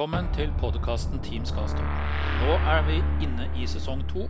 [0.00, 1.84] Velkommen til podkasten Teams Caster.
[2.40, 4.22] Nå er vi inne i sesong to.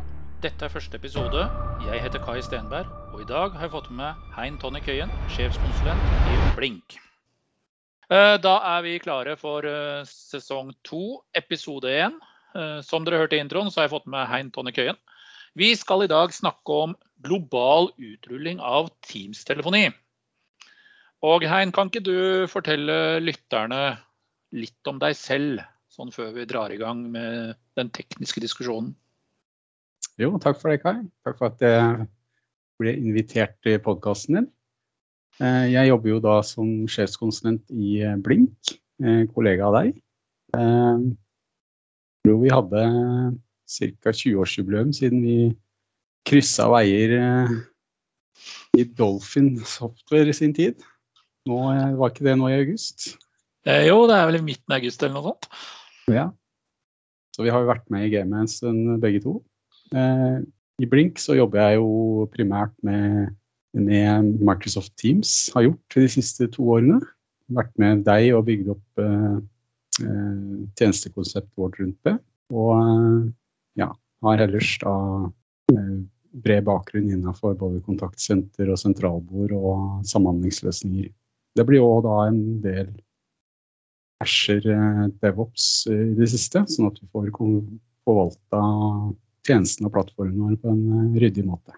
[0.42, 1.44] Dette er første episode.
[1.86, 6.02] Jeg heter Kai Stenberg, og i dag har jeg fått med Hein Tonje Køyen, sjefskonsulent
[6.26, 6.96] i Blink.
[8.10, 12.18] Eh, Da er vi klare for eh, sesong to, episode én.
[12.56, 14.98] Eh, Som dere hørte i introen, så har jeg fått med Hein Tonje Køyen.
[15.54, 19.86] Vi skal i dag snakke om global utrulling av Teams-telefoni.
[21.22, 24.00] Og Hein, kan ikke du fortelle lytterne
[24.56, 28.94] litt om deg selv, sånn før vi drar i gang med den tekniske diskusjonen?
[30.20, 31.00] Jo, takk for det, Kai.
[31.24, 32.08] Takk for at jeg
[32.80, 34.48] ble invitert til podkasten din.
[35.40, 39.96] Eh, Jeg jobber jo da som sjefskonsulent i eh, Blink, eh, kollega av deg.
[40.50, 42.80] Jeg tror vi hadde
[44.02, 44.12] ca.
[44.12, 45.36] 20-årsjubileum siden vi
[46.26, 47.14] kryssa veier
[48.76, 50.82] i Dolphin Software i sin tid.
[51.48, 51.60] Nå,
[51.96, 53.14] var ikke det nå i august?
[53.68, 55.48] Eh, jo, det er vel i midten av august eller noe sånt.
[56.10, 56.30] Ja.
[57.36, 59.36] Så vi har jo vært med i gamet en stund begge to.
[59.96, 60.40] Eh,
[60.80, 63.34] I Blink så jobber jeg jo primært med,
[63.76, 67.00] med Microsoft Teams, har gjort de siste to årene.
[67.52, 69.36] Vært med deg og bygd opp eh,
[70.06, 72.16] eh, tjenestekonseptet vårt rundt det.
[72.54, 73.28] Og eh,
[73.82, 73.90] ja,
[74.24, 74.94] har ellers da
[75.74, 76.00] eh,
[76.40, 81.10] bred bakgrunn innenfor både kontaktsenter og sentralbord og samhandlingsløsninger.
[81.58, 82.90] Det blir òg da en del
[84.20, 87.30] Asher eh, DevOps eh, i det siste, sånn at vi får
[88.04, 88.62] forvalta
[89.46, 91.76] tjenestene og plattformene våre på en eh, ryddig måte.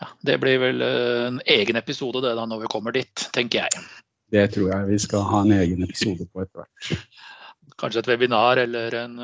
[0.00, 3.82] Ja, det blir vel en egen episode det da når vi kommer dit, tenker jeg.
[4.32, 7.10] Det tror jeg vi skal ha en egen episode på etter hvert.
[7.80, 9.18] Kanskje et webinar eller en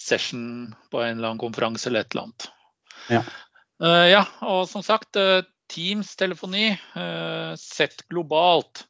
[0.00, 2.48] session på en eller annen konferanse eller et eller annet.
[3.12, 3.22] Ja.
[4.08, 5.20] Ja, og som sagt,
[5.68, 6.70] Teams-telefoni
[7.60, 8.87] sett globalt.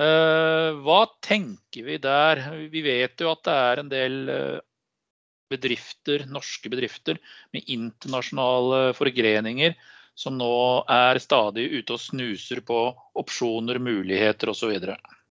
[0.00, 2.40] Eh, hva tenker vi der?
[2.72, 4.60] Vi vet jo at det er en del eh,
[5.52, 7.18] bedrifter, norske bedrifter
[7.52, 9.74] med internasjonale forgreninger
[10.20, 10.54] som nå
[10.90, 12.80] er stadig ute og snuser på
[13.20, 14.72] opsjoner, muligheter osv.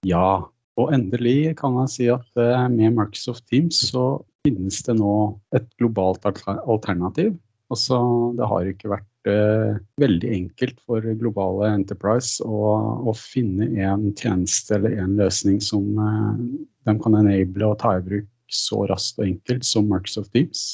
[0.06, 0.30] Ja,
[0.76, 4.08] og endelig kan jeg si at eh, med Microsoft Teams så
[4.46, 5.16] finnes det nå
[5.58, 7.34] et globalt alternativ.
[7.74, 7.98] Altså,
[8.38, 12.76] det har ikke vært eh, veldig enkelt for globale enterprise å,
[13.10, 16.44] å finne en tjeneste eller en løsning som eh,
[16.86, 20.68] de kan enable og ta i bruk så raskt og enkelt som Microsoft Teams.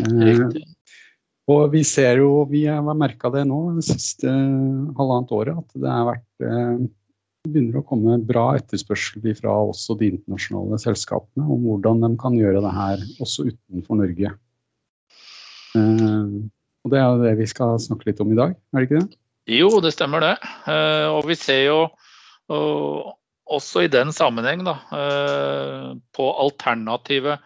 [0.00, 0.46] Eh,
[1.52, 5.90] og vi ser jo, vi har merka det nå det siste halvannet året, at det
[5.92, 6.86] har vært eh,
[7.44, 12.62] begynner å komme bra etterspørsel fra også de internasjonale selskapene om hvordan de kan gjøre
[12.64, 14.32] det her også utenfor Norge.
[15.74, 16.48] Eh,
[16.84, 19.02] og Det er jo det vi skal snakke litt om i dag, er det ikke
[19.02, 19.18] det?
[19.54, 20.34] Jo, det stemmer det.
[20.68, 21.78] Eh, Og vi ser jo
[22.48, 27.38] også i den sammenheng da, eh, på alternative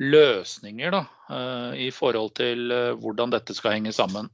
[0.00, 4.28] løsninger da, eh, i forhold til eh, hvordan dette skal henge sammen.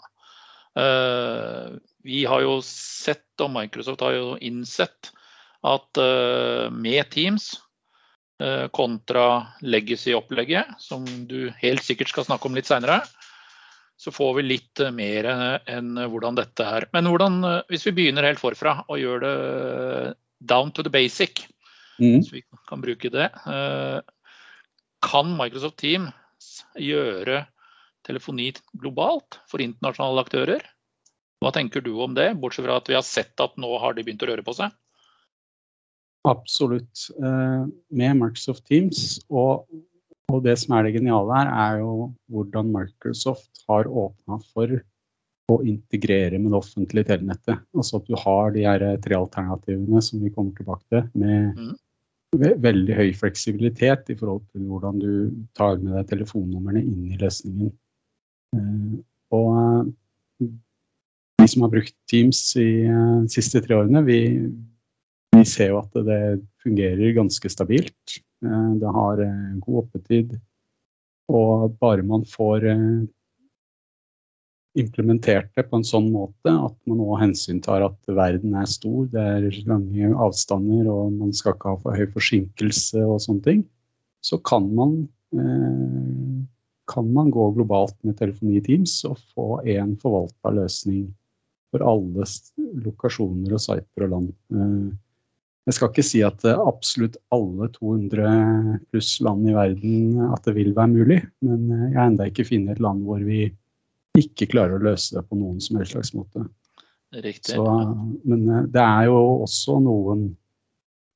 [0.76, 5.10] Eh, Vi har jo sett, og Microsoft har jo innsett,
[5.64, 7.54] at eh, med Teams
[8.40, 13.00] eh, kontra legacy-opplegget, som du helt sikkert skal snakke om litt seinere,
[13.96, 15.28] så får vi litt eh, mer
[15.70, 16.88] enn hvordan dette er.
[16.96, 19.34] Men hvordan, eh, hvis vi begynner helt forfra og gjør det
[20.44, 21.46] down to the basic,
[21.98, 24.00] så vi kan bruke det, eh,
[25.04, 27.44] kan Microsoft Teams gjøre
[28.04, 28.50] telefoni
[28.82, 30.64] globalt for internasjonale aktører?
[31.44, 34.04] Hva tenker du om det, bortsett fra at vi har sett at nå har de
[34.04, 34.74] begynt å røre på seg?
[36.24, 37.10] Absolutt.
[37.20, 39.68] Eh, Med Microsoft Teams, og,
[40.32, 44.72] og det som er det geniale her, er jo hvordan Microsoft har åpna for
[45.52, 47.60] å integrere med det offentlige telenettet.
[47.76, 51.74] Altså at du har de her tre alternativene som vi kommer tilbake til, med Mm.
[52.34, 55.12] ve veldig høy fleksibilitet i forhold til hvordan du
[55.54, 57.70] tar med deg telefonnumrene inn i løsningen.
[58.56, 59.02] Eh,
[59.34, 60.48] Og eh,
[61.38, 64.18] vi som har brukt Teams i eh, de siste tre årene, vi,
[65.34, 66.20] vi ser jo at det
[66.64, 68.18] fungerer ganske stabilt.
[68.44, 70.38] Eh, Det har eh, god oppetid.
[71.32, 73.04] Og bare man får eh,
[74.74, 79.22] implementert det på en sånn måte at man òg hensyntar at verden er stor, det
[79.22, 83.60] er lange avstander og man skal ikke ha for høy forsinkelse og sånne ting,
[84.18, 84.96] så kan man,
[86.90, 89.46] kan man gå globalt med telefoni i Teams og få
[89.76, 91.06] en forvalta løsning
[91.70, 92.26] for alle
[92.88, 94.34] lokasjoner og sider og land.
[95.64, 100.56] Jeg skal ikke si at eh, absolutt alle 200 pluss land i verden at det
[100.58, 103.46] vil være mulig, men eh, jeg har ennå ikke funnet et land hvor vi
[104.20, 106.44] ikke klarer å løse det på noen som helst slags måte.
[107.14, 107.54] Riktig.
[107.54, 107.64] Så,
[108.26, 110.26] men eh, det er jo også noen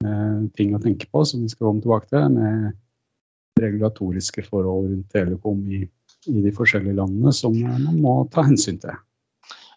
[0.06, 5.12] eh, ting å tenke på som vi skal komme tilbake til, med regulatoriske forhold rundt
[5.12, 5.82] telekom i,
[6.30, 8.94] i de forskjellige landene som man må ta hensyn til.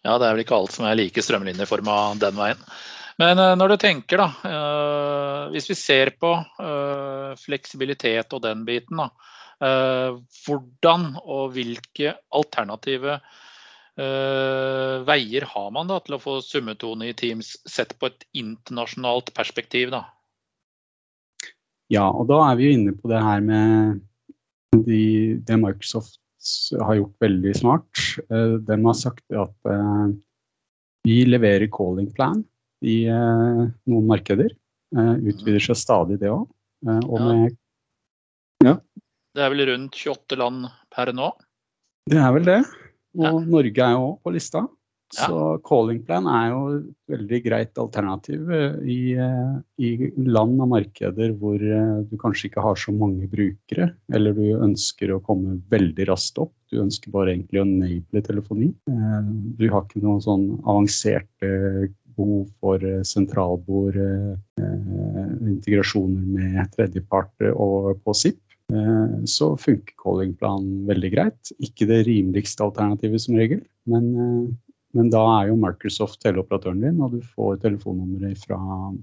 [0.06, 2.62] Ja, det er vel ikke alt som er like strømlinjeforma den veien.
[3.20, 4.30] Men uh, når du tenker, da.
[4.46, 9.12] Uh, hvis vi ser på uh, fleksibilitet og den biten, da.
[9.62, 13.20] hvordan og hvilke alternative
[15.06, 19.92] veier har man da til å få summetone i Teams sett på et internasjonalt perspektiv,
[19.94, 20.00] da?
[21.94, 24.00] Ja, og da er vi jo inne på det her med
[24.88, 25.04] de,
[25.46, 26.18] det Microsoft
[26.82, 28.06] har gjort veldig smart.
[28.32, 29.72] De har sagt at
[31.06, 32.42] vi leverer calling plan
[32.82, 33.62] i eh,
[33.92, 34.52] noen markeder.
[34.96, 36.50] Eh, utvider seg stadig, det òg.
[36.88, 37.48] Eh,
[38.66, 38.76] ja.
[39.32, 41.32] Det er vel rundt 28 land per nå?
[42.10, 42.62] Det er vel det.
[43.20, 43.34] Og ja.
[43.56, 44.66] Norge er jo òg på lista.
[45.12, 45.26] Ja.
[45.28, 45.38] Så
[45.68, 48.48] calling plan er jo et veldig greit alternativ
[48.88, 49.90] i, i,
[50.24, 55.20] land og markeder hvor du kanskje ikke har så mange brukere, eller du ønsker å
[55.26, 56.54] komme veldig raskt opp.
[56.72, 58.70] Du ønsker bare egentlig å enable telefoni.
[58.88, 61.52] Du har ikke noen sånn avanserte
[62.18, 68.40] behov for eh, sentralbord, eh, eh, integrasjoner med tredjepart og på SIP,
[69.28, 71.50] så funker callingplanen veldig greit.
[71.60, 74.06] Ikke det rimeligste alternativet som regel, men,
[74.96, 78.62] men da er jo Microsoft teleoperatøren din, og du får telefonnummeret fra,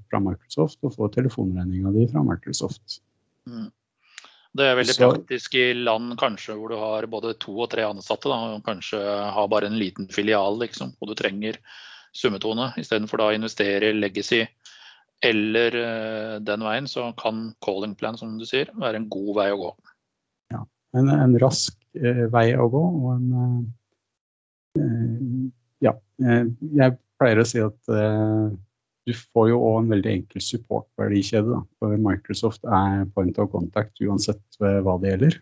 [0.09, 3.03] fra Microsoft og får telefonregninga di fra Microsoft.
[3.45, 3.69] Mm.
[4.57, 7.85] Det er veldig så, praktisk i land kanskje hvor du har både to og tre
[7.87, 8.99] ansatte, da, og kanskje
[9.37, 11.61] har bare en liten filial, liksom, og du trenger
[12.17, 12.73] summetone.
[12.81, 14.45] Istedenfor å investere i legacy
[15.25, 19.49] eller uh, den veien, så kan calling plan, som du sier, være en god vei
[19.51, 19.73] å gå.
[20.55, 20.63] Ja,
[20.99, 23.29] en, en rask uh, vei å gå og en
[24.79, 25.45] uh,
[25.83, 27.91] Ja, jeg pleier å si at
[29.09, 31.61] du får jo òg en veldig enkel support-verdikjede.
[31.79, 35.39] For Microsoft er point of contact uansett hva det gjelder.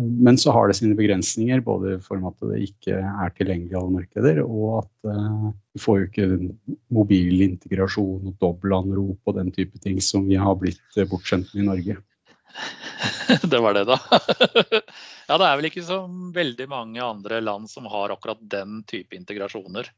[0.00, 3.74] Men så har det sine begrensninger, både i form av at det ikke er tilgjengelig
[3.74, 6.26] i alle markeder, og at uh, du får jo ikke
[6.94, 11.62] mobil integrasjon og dobbeltanrop og den type ting som vi har blitt uh, bortskjemt med
[11.62, 11.96] i Norge.
[13.52, 14.00] det var det, da.
[15.30, 16.00] ja, det er vel ikke så
[16.34, 19.92] veldig mange andre land som har akkurat den type integrasjoner.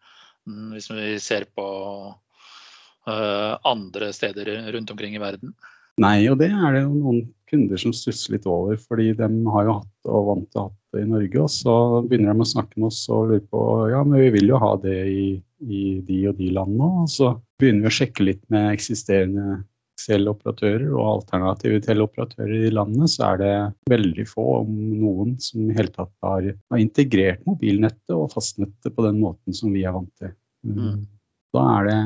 [0.44, 1.66] Mm, hvis vi ser på
[2.12, 5.56] uh, andre steder rundt omkring i verden.
[6.04, 9.68] Nei, og det er det jo noen kunder som stusser litt over, fordi de har
[9.68, 11.44] jo hatt og vant til å ha det i Norge.
[11.44, 11.76] Og så
[12.06, 13.62] begynner de å snakke med oss og lurer på
[13.92, 15.28] ja, men vi vil jo ha det i,
[15.62, 16.90] i de og de landene.
[17.04, 19.62] Og så begynner vi å sjekke litt med eksisterende
[19.96, 23.52] Excel-operatører og alternative teleoperatører i landet, så er det
[23.88, 29.06] veldig få, om noen, som i hele tatt har, har integrert mobilnettet og fastnettet på
[29.06, 30.34] den måten som vi er vant til.
[30.68, 31.06] Mm.
[31.54, 31.98] Da er det,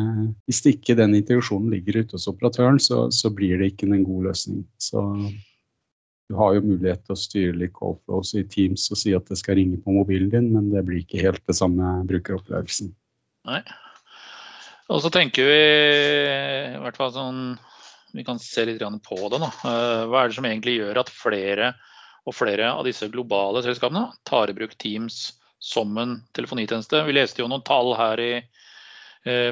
[0.47, 4.05] Hvis det ikke den integrasjonen ligger ute hos operatøren, så, så, blir det ikke en
[4.05, 4.65] god løsning.
[4.79, 5.03] Så
[6.31, 9.39] du har jo mulighet til å styre litt callflows i Teams og si at det
[9.41, 12.93] skal ringe på mobilen din, men det blir ikke helt det samme brukeropplevelsen.
[13.51, 13.63] Nei.
[14.91, 17.43] Og så tenker vi i hvert fall sånn
[18.11, 19.39] Vi kan se litt på det.
[19.39, 19.51] Da.
[19.71, 21.75] Eh, hva er det som egentlig gjør at flere
[22.27, 27.05] og flere av disse globale selskapene tar i bruk Teams som en telefonitjeneste?
[27.07, 28.33] Vi leste jo noen tall her i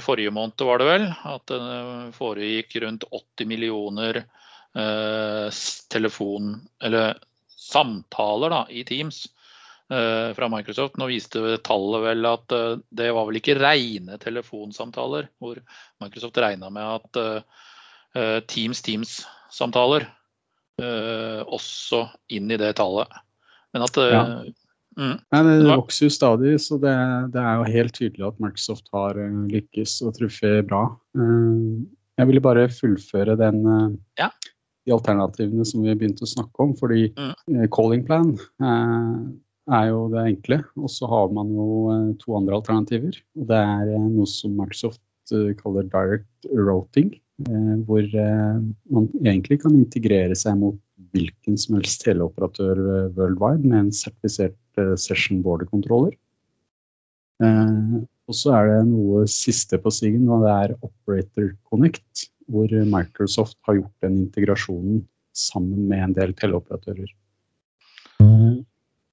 [0.00, 5.48] forrige måned var det vel, at det foregikk rundt 80 millioner eh,
[5.92, 7.18] telefon, eller
[7.52, 9.26] samtaler da, i Teams
[9.92, 10.96] eh, fra Microsoft.
[10.96, 12.54] Nå viste tallet vel at
[12.88, 15.60] det var vel ikke rene telefonsamtaler, hvor
[16.00, 20.06] Microsoft regna med at Teams Teams-samtaler
[21.44, 23.12] også inn i det tallet.
[23.76, 24.22] Men at ja.
[24.98, 25.16] Mm.
[25.30, 26.92] Men det vokser jo stadig, så det,
[27.34, 30.88] det, er jo helt tydelig at Microsoft har uh, lykkes og truffet bra.
[31.14, 31.84] Uh,
[32.18, 34.32] jeg ville bare fullføre den, uh, ja.
[34.88, 36.74] de alternativene som vi begynte å snakke om.
[36.80, 37.68] Fordi mm.
[37.74, 40.60] calling plan er jo det enkle.
[40.82, 43.22] Og så har man jo to andre alternativer.
[43.38, 45.04] Og det er noe som Microsoft
[45.60, 47.12] kaller direct routing.
[47.86, 48.02] hvor
[48.90, 50.80] man egentlig kan integrere seg mot
[51.14, 52.80] hvilken som helst teleoperatør
[53.16, 56.14] worldwide med en sertifisert Eh, session border-kontroller.
[57.42, 62.72] Eh, og så er det noe siste på stigen, og det er Operator Connect, hvor
[62.92, 65.02] Microsoft har gjort den integrasjonen
[65.36, 67.10] sammen med en del teleoperatører.
[68.22, 68.54] Eh,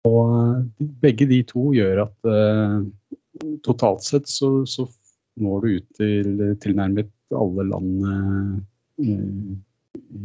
[0.05, 2.27] og begge de to gjør at
[3.65, 4.85] totalt sett så, så,
[5.41, 8.05] når du ut til tilnærmet alle land
[9.01, 9.15] i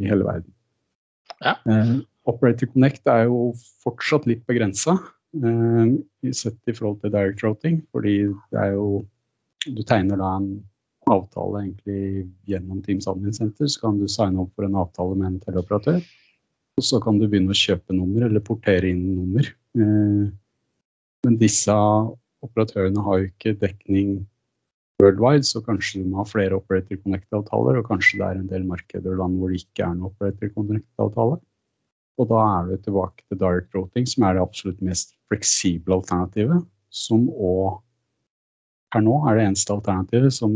[0.05, 0.53] hele verden.
[1.45, 1.57] Ja.
[1.65, 3.51] Uh, Operator Connect er jo
[3.85, 4.97] fortsatt litt begrensa.
[5.37, 5.97] Uh,
[6.35, 9.05] sett i forhold til direct routing, fordi det er jo
[9.61, 10.55] Du tegner da en
[11.13, 13.69] avtale egentlig gjennom Teams Admin Center.
[13.69, 16.01] Så kan du signe opp for en avtale med en teleoperatør.
[16.81, 19.45] Og så kan du begynne å kjøpe nummer eller portere inn nummer.
[19.77, 20.31] Eh,
[21.27, 21.75] men disse
[22.41, 24.15] operatørene har jo ikke dekning
[25.01, 29.15] worldwide, så kanskje du har flere Operator Connect-avtaler, og kanskje det er en del markeder
[29.15, 31.39] og land hvor det ikke er noen Operator Connect-avtale.
[32.21, 36.67] Og da er du tilbake til direct routing, som er det absolutt mest fleksible alternativet,
[36.93, 37.81] som òg
[38.91, 40.55] per nå er det eneste alternativet som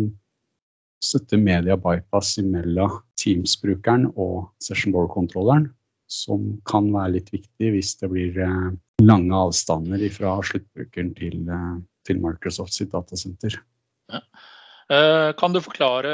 [1.05, 5.69] setter media bypass imellom Teams-brukeren og session board-kontrolleren,
[6.11, 8.73] som kan være litt viktig hvis det blir eh,
[9.05, 11.77] lange avstander fra sluttbrukeren til, eh,
[12.09, 13.57] til Microsoft sitt datasenter.
[14.15, 16.13] Eh, kan du forklare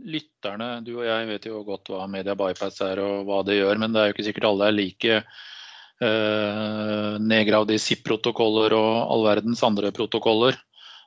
[0.00, 3.80] lytterne, du og jeg vet jo godt hva media bypass er og hva det gjør,
[3.80, 9.26] men det er jo ikke sikkert alle er like eh, nedgravd i SIP-protokoller og all
[9.28, 10.56] verdens andre protokoller.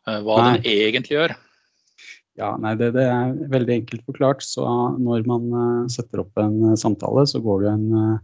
[0.08, 0.52] Eh, hva nei.
[0.58, 1.36] den egentlig gjør.
[2.38, 4.46] Ja, nei, det, det, er veldig enkelt forklart.
[4.46, 4.66] Så
[4.98, 8.16] når man setter opp en samtale, så går det en,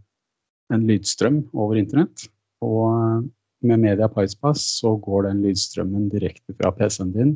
[0.74, 2.26] en lydstrøm over internett.
[2.66, 3.28] Og
[3.62, 7.36] med Media Picepass så går den lydstrømmen direkte fra PC-en din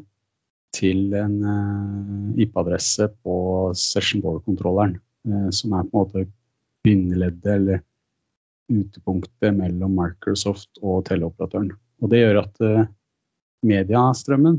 [0.74, 3.36] til en uh, IP-adresse på
[3.78, 4.98] session board-kontrolleren,
[5.30, 6.26] uh, som er på en måte
[6.84, 7.84] bindeleddet eller
[8.74, 11.72] utepunktet mellom Microsoft og teleoperatøren.
[12.02, 13.00] Og det gjør at mediestrømmen
[13.70, 14.58] mediastrømmen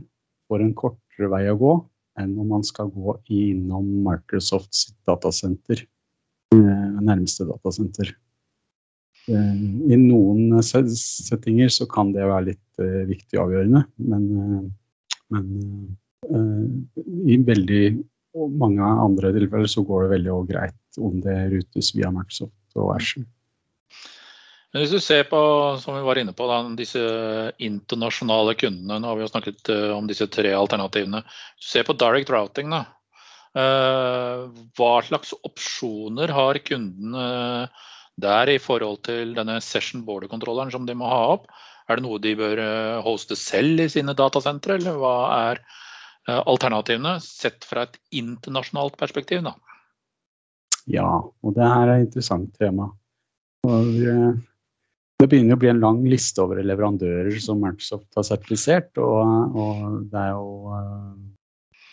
[0.48, 1.72] får en kortere vei å gå
[2.20, 5.82] enn om man skal gå innom Microsofts datasenter,
[6.54, 8.12] nærmeste datasenter.
[9.28, 14.24] I noen settinger så kan det være litt viktig og avgjørende, men,
[15.32, 17.84] men Eh, I veldig
[18.58, 23.26] mange andre tilfeller så går det veldig greit om det rutes via Microsoft og Azure.
[24.74, 25.38] Men hvis du ser på
[25.78, 27.00] som vi var inne på, da, disse
[27.62, 31.22] internasjonale kundene, nå har vi jo snakket uh, om disse tre alternativene.
[31.54, 32.80] Hvis du ser på direct routing, da,
[33.54, 37.28] uh, hva slags opsjoner har kundene
[38.18, 41.46] der i forhold til denne session border-kontrolleren som de må ha opp?
[41.86, 42.60] Er det noe de bør
[43.04, 45.83] hoste selv i sine datasentre, eller hva er Eh,
[46.32, 49.44] alternativene sett fra et internasjonalt perspektiv.
[49.44, 49.54] Da.
[50.90, 52.90] Ja, og det her er et interessant tema.
[53.68, 54.34] Og, eh,
[55.20, 58.90] det begynner å bli en lang liste over leverandører som Microsoft har sertifisert.
[59.00, 61.14] Og, og det er jo uh,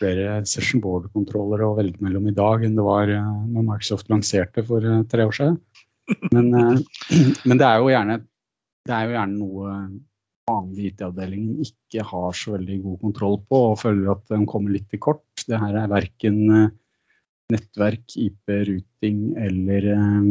[0.01, 4.83] flere session board-kontroller å velge mellom i dag enn det var når Microsoft lanserte for
[5.11, 5.59] tre år siden.
[6.33, 6.49] Men,
[7.47, 8.17] men det, er gjerne,
[8.89, 9.75] det er jo gjerne noe
[10.49, 14.87] vanlige IT-avdelingen ikke har så veldig god kontroll på, og føler at den kommer litt
[14.91, 15.25] til kort.
[15.47, 16.73] Det her er verken eh,
[17.53, 20.27] nettverk, IP-ruting eller, eh,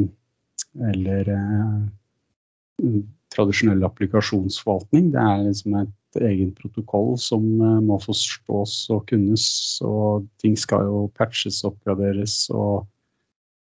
[0.90, 3.00] eller uh,
[3.34, 5.10] tradisjonell applikasjonsforvaltning.
[5.14, 7.44] Det er liksom et egen protokoll som
[7.86, 9.44] må forstås og kunnes,
[9.86, 12.88] og ting skal jo patches, oppgraderes og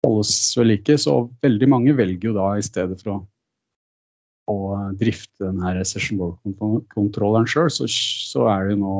[0.05, 0.97] holdes ved like.
[0.97, 3.21] Så veldig mange velger jo da i stedet for å
[4.51, 4.57] å
[4.99, 8.95] drifte denne session board-kontrolleren sjøl, så, så, er det jo nå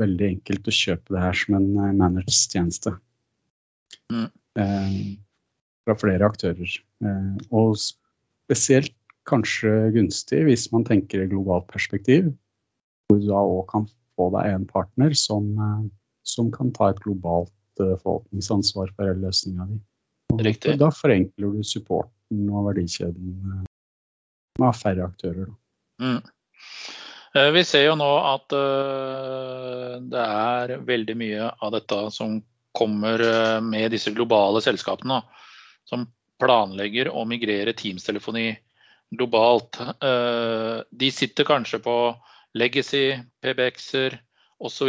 [0.00, 2.94] veldig enkelt å kjøpe det her som en eh, managed tjeneste.
[4.12, 4.28] Mm.
[4.62, 4.94] Eh,
[5.86, 6.76] fra flere aktører.
[7.04, 8.94] Eh, og spesielt
[9.28, 12.30] kanskje gunstig hvis man tenker i globalt perspektiv,
[13.08, 15.50] hvor du da òg kan få deg en partner som,
[16.26, 19.78] som kan ta et globalt forvaltningsansvar for hele løsninga di.
[20.78, 23.64] Da forenkler du supporten og verdikjeden
[24.60, 25.50] med færre aktører.
[26.02, 26.20] Mm.
[27.34, 32.40] Eh, vi ser jo nå at uh, det er veldig mye av dette som
[32.76, 35.20] kommer uh, med disse globale selskapene,
[35.86, 36.08] som
[36.42, 38.48] planlegger å migrere Teams-telefoni
[39.10, 39.76] globalt.
[40.00, 41.94] De sitter kanskje på
[42.56, 44.14] legacy, PBX-er
[44.62, 44.88] osv.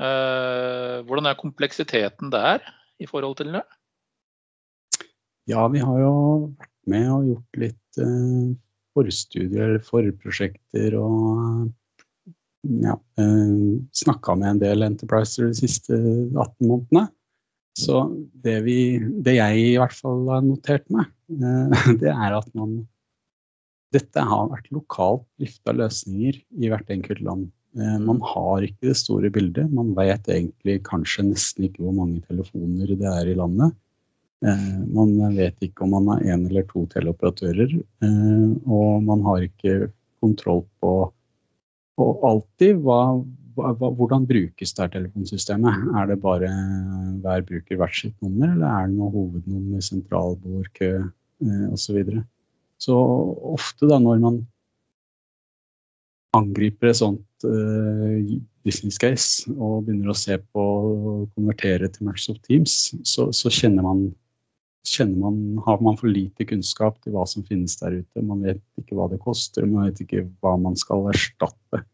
[0.00, 2.64] Hvordan er kompleksiteten der
[2.98, 3.62] i forhold til det?
[5.52, 6.14] Ja, vi har jo
[6.58, 8.50] vært med og gjort litt eh,
[8.96, 11.70] forstudier eller forprosjekter og
[12.62, 13.54] ja, eh,
[14.02, 17.08] snakka med en del enterpriser de siste 18 månedene.
[17.78, 18.02] Så
[18.44, 22.82] det, vi, det jeg i hvert fall har notert meg, eh, det er at man
[23.90, 27.48] Dette har vært lokalt drifta løsninger i hvert enkelt land.
[27.74, 29.72] Eh, man har ikke det store bildet.
[29.74, 33.74] Man vet egentlig kanskje nesten ikke hvor mange telefoner det er i landet.
[34.40, 39.44] Eh, man vet ikke om man har én eller to teleoperatører, eh, og man har
[39.44, 40.92] ikke kontroll på,
[42.00, 43.00] på alltid hva,
[43.58, 45.90] hva, hvordan brukes det her telefonsystemet.
[46.00, 46.48] Er det bare
[47.20, 52.00] hver bruker hvert sitt nummer, eller er det noe hovednummer, sentralbord, kø eh, osv.
[52.00, 52.24] Så,
[52.88, 52.96] så
[53.58, 54.40] ofte da når man
[56.38, 57.44] angriper et sånt
[58.64, 62.74] business case og begynner å se på å konvertere til Microsoft Teams,
[63.08, 64.04] så, så kjenner, man,
[64.86, 68.24] kjenner man, har man for lite kunnskap til hva som finnes der ute.
[68.24, 71.84] Man vet ikke hva det koster, man vet ikke hva man skal erstatte.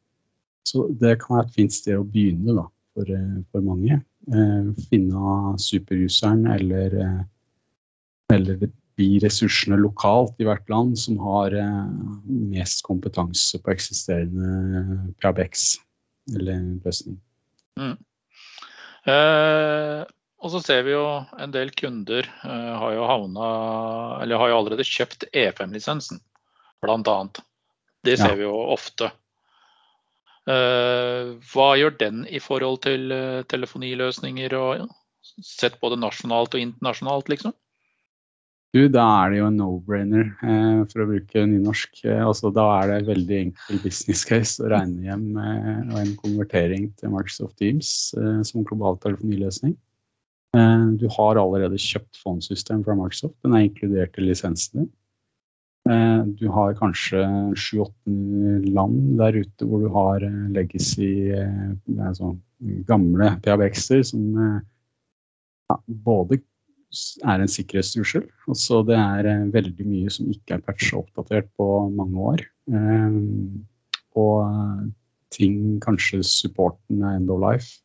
[0.66, 4.00] Så det kan være et fint sted å begynne da, for, eh, for mange.
[4.26, 6.96] Eh, finne superuseren eller,
[8.34, 8.66] eller
[8.96, 11.88] de ressursene lokalt i hvert land som har eh,
[12.26, 15.68] mest kompetanse på eksisterende PABX
[16.34, 17.18] eller løsning.
[17.78, 17.96] Mm.
[19.06, 20.02] Eh,
[20.42, 21.04] og så ser vi jo
[21.40, 23.50] en del kunder uh, har jo havna
[24.22, 26.20] eller har jo allerede kjøpt E5-lisensen,
[26.84, 27.18] bl.a.
[28.06, 28.38] Det ser ja.
[28.38, 29.10] vi jo ofte.
[30.46, 34.88] Uh, hva gjør den i forhold til uh, telefoniløsninger, og ja,
[35.42, 37.56] sett både nasjonalt og internasjonalt, liksom?
[38.76, 42.02] Du, da er det jo en no-brainer, eh, for å bruke nynorsk.
[42.04, 46.90] Eh, altså, da er det veldig enkel business case å regne hjem eh, en konvertering
[47.00, 47.92] til Microsoft Teams
[48.44, 49.76] som global telefoniløsning.
[50.54, 53.36] Eh, du har allerede kjøpt fondsystem fra Microsoft.
[53.44, 54.90] Den er inkludert i lisensen din.
[55.90, 57.22] Eh, du har kanskje
[57.58, 58.14] sju-åtte
[58.70, 61.30] land der ute hvor du har legacy,
[61.98, 62.34] altså
[62.88, 66.40] gamle PABX-er som ja, både
[67.24, 68.26] er en sikkerhetstrussel.
[68.54, 72.44] så det er eh, veldig mye som ikke er patcha oppdatert på mange år.
[72.72, 73.18] Eh,
[74.16, 74.84] og eh,
[75.36, 77.82] ting, kanskje supporten er end of life,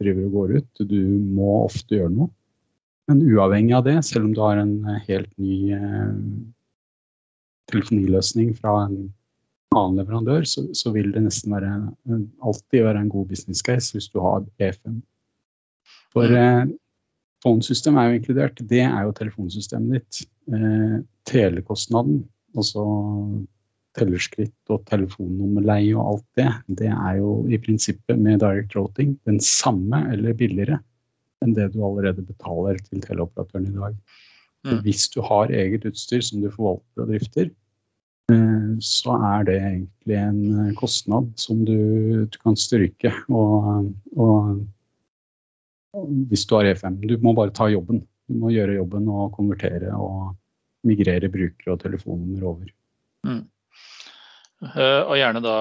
[0.00, 0.84] driver og går ut.
[0.90, 1.00] Du
[1.36, 2.32] må ofte gjøre noe.
[3.10, 4.74] Men uavhengig av det, selv om du har en
[5.06, 5.72] helt ny
[7.70, 8.98] telefoniløsning fra en
[9.76, 11.70] annen leverandør, så, så, vil det nesten være,
[12.42, 14.98] alltid være en god business case hvis du har E5.
[16.10, 16.64] For eh,
[17.44, 18.62] Phone-system er jo inkludert.
[18.70, 20.26] Det er jo telefonsystemet ditt.
[20.50, 20.98] Eh,
[21.30, 22.24] telekostnaden,
[22.58, 22.84] altså
[23.98, 26.50] tellerskritt og telefonnummerleie og alt det,
[26.80, 30.80] det er jo i prinsippet med direct routing den samme eller billigere
[31.44, 33.94] enn det du allerede betaler til teleoperatøren i dag.
[34.68, 34.80] Mm.
[34.84, 37.48] Hvis du har eget utstyr som du forvalter og drifter,
[38.32, 43.14] eh, så er det egentlig en kostnad som du, du kan stryke.
[43.32, 43.88] Og,
[44.20, 44.60] og
[46.30, 47.00] hvis du har E5.
[47.08, 48.04] Du må bare ta jobben.
[48.28, 50.36] Du må gjøre jobben og konvertere og
[50.86, 52.68] migrere brukere og telefonnummer over.
[53.26, 53.42] Mm.
[54.60, 55.54] Uh, og gjerne da,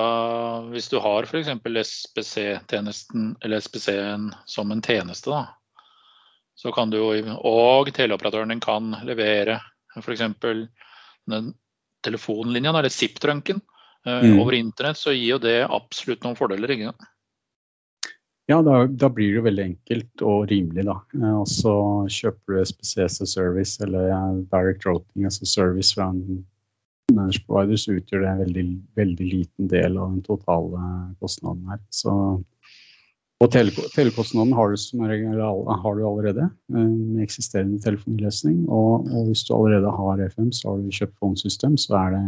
[0.74, 1.48] hvis du har f.eks.
[1.88, 5.46] SPC-tjenesten eller SPC-en som en tjeneste, da,
[6.60, 9.62] så kan du jo, og teleoperatøren din kan levere
[9.96, 10.26] f.eks.
[12.04, 13.64] telefonlinja, eller ZIP-trunken,
[14.08, 14.36] uh, mm.
[14.42, 16.76] over internett, så gir jo det absolutt noen fordeler.
[16.76, 17.08] ikke sant?
[18.50, 20.96] Ja, da, da, blir det veldig enkelt og rimelig, da.
[21.20, 21.74] Eh, og så
[22.10, 24.10] kjøper du SPC as a service eller
[24.50, 26.42] direct routing as a service fra en
[27.20, 28.66] managed provider, så utgjør det en veldig,
[29.00, 30.90] veldig liten del av den totale
[31.22, 31.82] kostnaden her.
[31.94, 32.14] Så,
[33.40, 38.66] og tele, telekostnaden har du, som regel, har du allerede eh, med eksisterende telefoniløsning.
[38.68, 42.26] Og, og, hvis du allerede har FM, så har du kjøpt fondsystem, så er det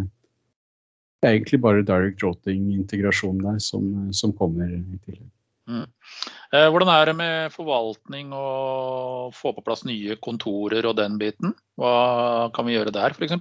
[1.32, 5.30] egentlig bare direct routing-integrasjon der som, som kommer i tillegg.
[5.70, 5.86] Mm.
[6.52, 11.54] Eh, hvordan er det med forvaltning og få på plass nye kontorer og den biten?
[11.80, 13.38] Hva kan vi gjøre der f.eks.?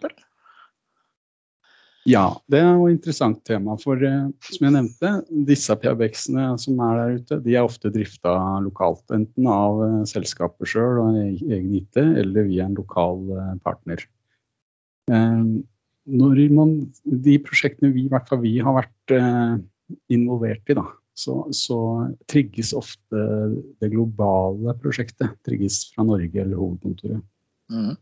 [2.08, 3.74] Ja, det er jo et interessant tema.
[3.80, 5.10] For eh, som jeg nevnte,
[5.48, 8.34] disse PABX-ene som er der ute, de er ofte drifta
[8.64, 9.04] lokalt.
[9.12, 13.26] Enten av eh, selskapet sjøl og egen IT, eller via en lokal
[13.66, 14.06] partner.
[15.10, 19.14] Når man, de prosjektene vi, i hvert fall vi har vært
[20.12, 20.84] involvert i, da,
[21.20, 21.78] så, så,
[22.30, 23.24] trigges ofte
[23.82, 27.24] det globale prosjektet trigges fra Norge eller hovedkontoret.
[27.70, 27.92] Mm.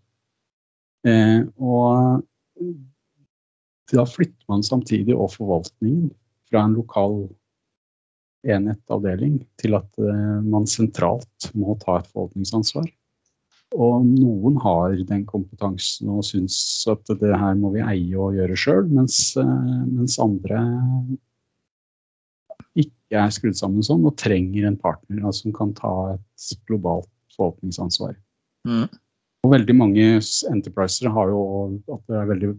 [1.08, 2.22] Eh, og
[3.92, 6.11] da flytter man samtidig og forvaltningen
[6.51, 7.22] fra en lokal
[8.48, 12.87] enhet, avdeling, til at eh, man sentralt må ta et forvaltningsansvar.
[13.77, 16.57] Og noen har den kompetansen og syns
[16.88, 20.62] at det her må vi eie og gjøre sjøl, mens, eh, mens andre
[22.79, 27.11] ikke er skrudd sammen sånn, og trenger en partner altså, som kan ta et globalt
[27.37, 28.16] forvaltningsansvar.
[28.68, 28.88] Mm.
[29.46, 30.07] Og veldig mange
[30.51, 31.42] enterpriser har jo
[31.94, 32.55] at det er veldig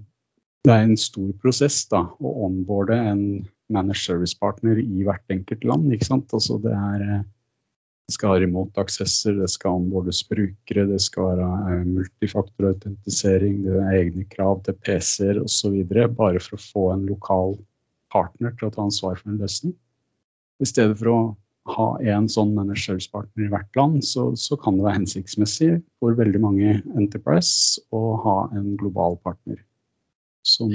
[0.67, 3.23] det er en stor prosess da, å onboarde en
[3.71, 5.91] managed service partner i hvert enkelt land.
[5.93, 6.33] ikke sant?
[6.35, 7.23] Altså det, er,
[8.09, 13.99] det skal ha remote-aksesser, det skal onboardes brukere, det skal være eh, multifaktorautentisering, det er
[14.01, 15.77] egne krav til PC-er osv.
[16.17, 17.55] Bare for å få en lokal
[18.11, 19.77] partner til å ta ansvar for en løsning.
[20.59, 21.19] I stedet for å
[21.69, 26.17] ha en sånn managed service-partner i hvert land, så, så, kan det være hensiktsmessig for
[26.17, 29.61] veldig mange Enterprise å ha en global partner
[30.45, 30.71] som,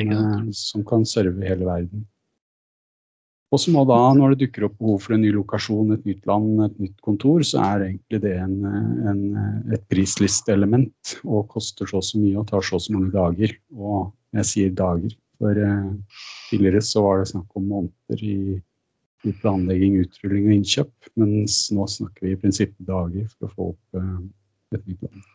[0.55, 2.05] som kan serve hele verden.
[3.55, 6.24] Og så må da, når det dukker opp behov for en ny lokasjon, et nytt
[6.27, 8.57] land, et nytt kontor, så er egentlig det en,
[9.12, 9.20] en,
[9.77, 13.55] et prislisteelement og koster så og så mye og tar så og så mange dager.
[13.79, 14.09] Og
[14.40, 16.16] jeg sier dager, for eh,
[16.48, 18.59] tidligere så var det snakk om måneder i,
[19.22, 23.70] i, planlegging, utrulling og innkjøp, mens nå snakker vi i prinsippet dager for å få
[23.70, 24.18] opp eh,
[24.74, 25.31] et nytt land.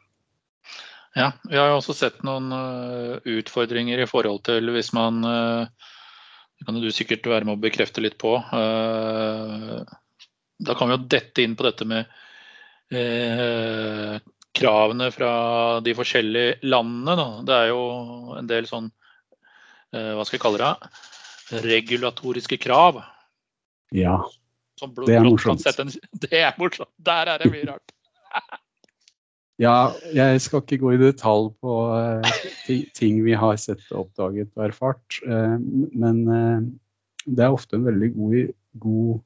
[1.20, 5.68] Ja, vi har jo også sett noen uh, utfordringer i forhold til hvis man uh,
[6.56, 8.38] Det kan du sikkert være med å bekrefte litt på.
[8.40, 9.84] Uh,
[10.64, 12.16] da kan vi jo dette inn på dette med
[14.58, 15.34] kravene fra
[15.86, 17.14] de forskjellige landene.
[17.20, 17.28] Da.
[17.46, 17.84] Det er jo
[18.40, 18.88] en del sånn
[19.94, 20.90] Hva skal jeg kalle det?
[21.68, 22.98] Regulatoriske krav.
[23.94, 24.18] Ja.
[25.06, 25.62] det er morsomt.
[26.26, 26.92] Det er morsomt.
[26.98, 27.96] Der er det mye rart.
[29.60, 32.44] Ja, jeg skal ikke gå i detalj på uh,
[32.96, 35.18] ting vi har sett, oppdaget og erfart.
[35.28, 35.58] Uh,
[36.00, 36.62] men uh,
[37.28, 38.54] det er ofte en veldig god,
[38.86, 39.18] god,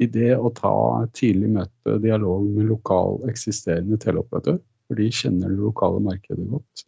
[0.00, 0.74] idé å ta
[1.16, 4.56] tidlig møte dialog med lokal eksisterende teleoperatør.
[4.88, 6.86] For de kjenner det lokale markedet godt.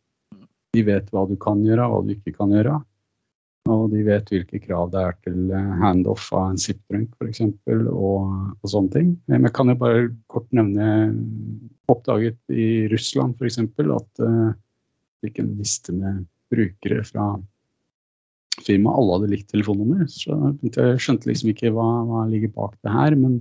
[0.72, 2.78] De vet hva du kan gjøre, hva du ikke kan gjøre.
[3.70, 7.44] Og de vet hvilke krav det er til eh, handoff av en zip-drunk f.eks.
[7.92, 9.12] Og, og sånne ting.
[9.30, 10.88] Men jeg kan jo bare kort nevne
[11.92, 13.58] oppdaget i Russland f.eks.
[13.62, 14.52] at uh,
[15.22, 17.32] fikk en liste med brukere fra
[18.60, 18.98] firmaet.
[18.98, 20.04] Alle hadde likt telefonnummer.
[20.10, 23.16] Så jeg skjønte liksom ikke hva, hva ligger bak det her.
[23.18, 23.40] Men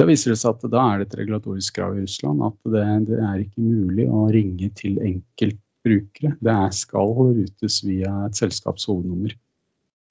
[0.00, 2.86] da viser det seg at da er det et regulatorisk krav i Russland at det,
[3.10, 6.34] det er ikke mulig å ringe til enkeltbrukere.
[6.40, 9.36] Det er, skal rutes via et selskaps hovednummer.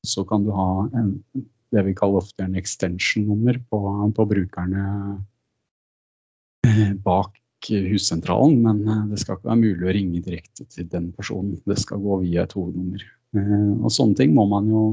[0.08, 1.18] Så kan du ha en,
[1.74, 3.82] det vi kaller ofte en extension-nummer på,
[4.16, 4.86] på, brukerne
[6.70, 7.36] eh, bak
[7.68, 11.60] hussentralen, men eh, det skal ikke være mulig å ringe direkte til den personen.
[11.68, 13.06] Det skal gå via et hovednummer.
[13.36, 14.84] Eh, og sånne ting må man jo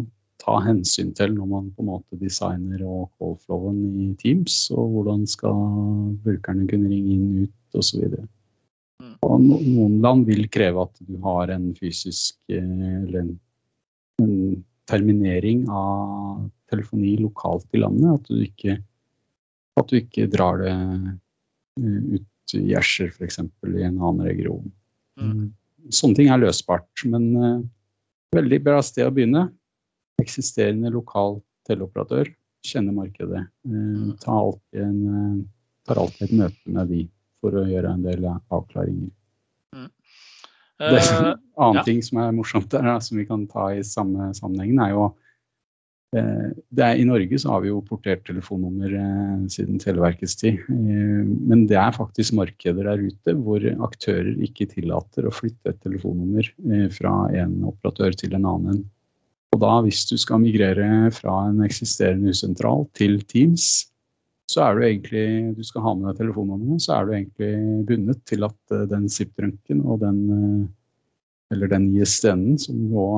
[0.43, 5.25] ta hensyn til når man på en måte designer og callflowen i Teams, og hvordan
[5.31, 5.63] skal
[6.25, 8.05] brukerne kunne ringe inn, ut osv.
[9.03, 9.17] Mm.
[9.23, 13.33] Noen land vil kreve at du har en fysisk eller en,
[14.23, 14.37] en
[14.87, 18.21] terminering av telefoni lokalt i landet.
[18.21, 18.79] At du ikke,
[19.81, 23.41] at du ikke drar det eh, ut i Gjersjer f.eks.
[23.41, 24.71] i en annen region.
[25.21, 25.49] Mm.
[25.95, 27.59] Sånne ting er løsbart, men uh,
[28.37, 29.49] veldig bra sted å begynne.
[30.23, 32.31] Eksisterende lokal teleoperatør,
[32.67, 33.45] kjenner markedet.
[33.67, 35.45] Uh, tar, alltid en, uh,
[35.89, 37.03] tar alltid et møte med de
[37.43, 39.13] for å gjøre en del avklaringer.
[39.77, 39.91] Mm.
[40.77, 41.85] Det er en annen ja.
[41.87, 45.07] ting som er morsomt der, som vi kan ta i samme sammenhengen, er jo
[46.21, 50.61] er, I Norge så har vi jo portert telefonnummer eh, siden Televerkets tid.
[50.73, 55.81] Eh, men det er faktisk markeder der ute hvor aktører ikke tillater å flytte et
[55.85, 58.85] telefonnummer eh, fra en operatør til en annen.
[59.55, 63.87] Og da, hvis du skal migrere fra en eksisterende usentral til Teams,
[64.51, 65.27] så er du egentlig
[65.57, 69.81] du skal ha med deg telefonnummeret, så er du egentlig bundet til at den SIP-trunken
[69.83, 70.21] og den
[71.55, 73.09] eller den ISDN-en som nå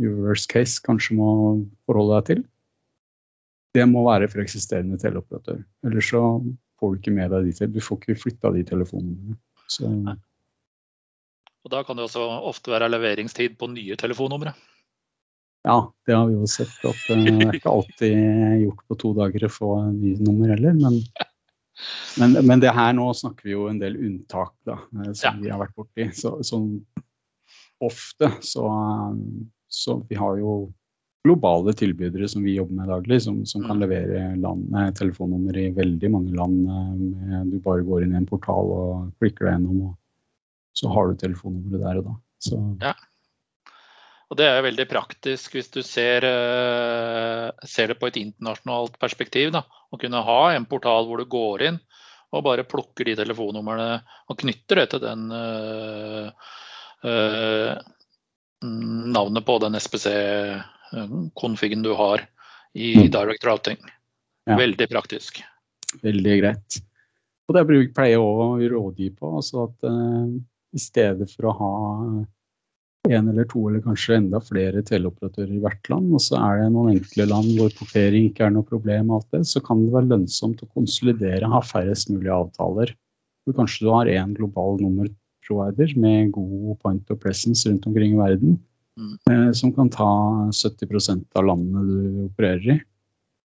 [0.00, 1.28] worst case kanskje må
[1.88, 2.42] forholde deg til,
[3.76, 5.62] det må være for eksisterende teleoperatør.
[5.86, 6.20] Ellers så
[6.80, 7.72] får du ikke med deg de til.
[7.72, 9.38] Du får ikke flytta de telefonene.
[9.70, 9.88] Så.
[11.62, 14.52] Og da kan det også ofte være leveringstid på nye telefonnumre.
[15.62, 15.76] Ja,
[16.06, 18.16] det har vi jo sett at uh, det er ikke alltid
[18.64, 20.74] gjort på to dager å få nye nummer heller.
[20.74, 20.98] Men,
[22.18, 25.44] men, men, det her nå snakker vi jo en del unntak da, eh, som ja.
[25.44, 26.08] vi har vært borti.
[26.18, 26.58] Så, så
[27.82, 28.66] ofte så,
[29.72, 30.72] så Vi har jo
[31.22, 33.82] globale tilbydere som vi jobber med daglig, som, som kan mm.
[33.84, 36.66] levere land, med telefonnummer i veldig mange land.
[36.66, 41.08] Eh, du bare går inn i en portal og klikker deg gjennom, og så har
[41.08, 42.18] du telefonnummeret der og da.
[42.42, 42.94] Så, ja.
[44.32, 49.50] Og Det er veldig praktisk hvis du ser, uh, ser det på et internasjonalt perspektiv.
[49.52, 49.60] Da.
[49.92, 51.76] Å kunne ha en portal hvor du går inn
[52.32, 54.00] og bare plukker de telefonnumrene
[54.32, 56.32] og knytter det til den uh,
[57.04, 57.76] uh,
[58.62, 62.18] navnet på den SPC-konfigen du har
[62.72, 63.10] i mm.
[63.14, 63.78] direct routing.
[64.46, 64.56] Ja.
[64.58, 65.42] Veldig praktisk.
[66.02, 66.80] Veldig greit.
[67.48, 69.36] Og det pleier jeg å rådgi på.
[69.36, 69.76] altså at
[70.72, 71.72] I stedet for å ha
[73.10, 76.68] en eller to eller kanskje enda flere teleoperatører i hvert land, og så er det
[76.74, 80.12] noen enkle land hvor portering ikke er noe problem, alt det, så kan det være
[80.12, 82.94] lønnsomt å konsolidere, ha færrest mulig avtaler.
[83.42, 84.78] Hvor kanskje du har én global
[85.50, 88.58] nummerprovider med god point of presence rundt omkring i verden,
[88.98, 89.18] mm.
[89.30, 92.80] eh, som kan ta 70% av landene du opererer i.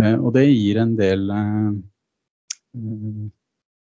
[0.03, 1.21] Eh, og det gir en del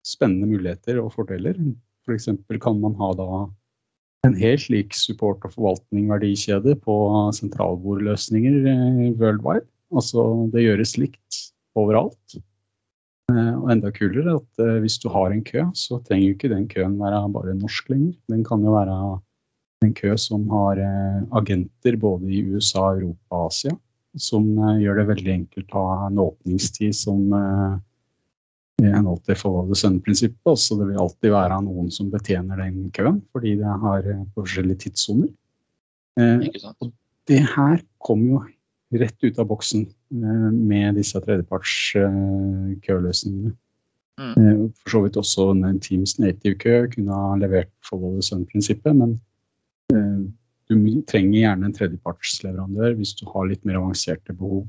[0.05, 1.57] spennende muligheter og fordeler.
[2.05, 2.29] F.eks.
[2.47, 3.27] For kan man ha da
[4.27, 6.95] en helt lik support- og forvaltning-verdikjede på
[7.37, 9.65] sentralbordløsninger eh, worldwide.
[9.91, 10.23] Altså
[10.53, 11.41] det gjøres likt
[11.79, 12.37] overalt.
[13.31, 16.53] Eh, og enda kulere at eh, hvis du har en kø, så trenger jo ikke
[16.53, 18.15] den køen være bare norsk lenger.
[18.31, 18.97] Den kan jo være
[19.85, 20.81] en kø som har
[21.33, 23.77] agenter både i USA, Europa og Asia.
[24.19, 24.51] Som
[24.81, 27.31] gjør det veldig enkelt å ha en åpningstid som
[28.81, 30.59] i henhold til follow the sun-prinsippet.
[30.59, 34.87] Så det vil alltid være noen som betjener den køen, fordi det har eh, forskjellige
[34.87, 35.29] tidssoner.
[36.19, 36.47] Eh,
[36.81, 36.91] og
[37.29, 38.41] det her kommer jo
[38.91, 43.53] rett ut av boksen eh, med disse tredjeparts eh, køløsningene.
[44.19, 44.31] Mm.
[44.31, 48.95] Eh, for så vidt også en Teams native kø kunne ha levert follow the sun-prinsippet,
[48.95, 49.19] men
[50.71, 54.61] du trenger gjerne en tredjepartsleverandør hvis du har litt mer avanserte behov.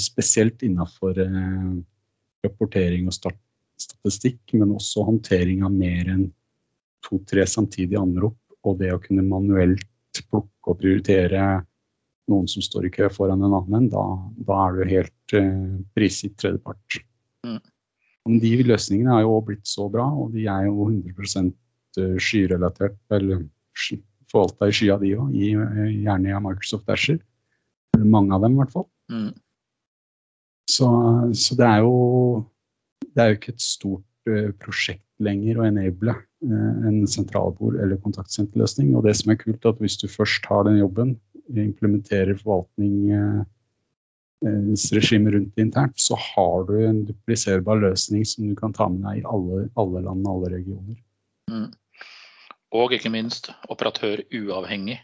[0.00, 1.18] Spesielt innafor
[2.40, 6.24] rapportering og statistikk, men også håndtering av mer enn
[7.04, 8.38] to-tre samtidige anrop.
[8.64, 9.84] Og det å kunne manuelt
[10.30, 11.44] plukke og prioritere
[12.30, 14.04] noen som står i kø foran en annen, da,
[14.46, 17.00] da er du helt eh, prisgitt tredjepart.
[17.46, 17.58] Mm.
[18.28, 21.50] Men de løsningene er jo òg blitt så bra, og de er jo 100
[21.98, 23.44] eh, skyrelatert, eller
[24.32, 27.18] forvalta i skya de òg, gjerne i Microsoft Asher.
[27.98, 28.88] Mange av dem i hvert fall.
[29.12, 29.32] Mm.
[30.70, 30.88] Så,
[31.36, 31.96] så, det er jo
[33.12, 34.04] det er jo ikke et stort
[34.62, 38.88] prosjekt lenger å enable uh, en sentralbord- eller kontaktsenterløsning.
[38.96, 41.08] Og det som er kult, er at hvis du først har den jobben,
[41.52, 48.72] implementerer forvaltningsregimet uh, rundt det internt, så har du en dupliserbar løsning som du kan
[48.76, 50.96] ta med deg i alle, alle land og alle regioner.
[51.50, 51.70] Mm.
[52.78, 54.98] Og ikke minst operatør uavhengig.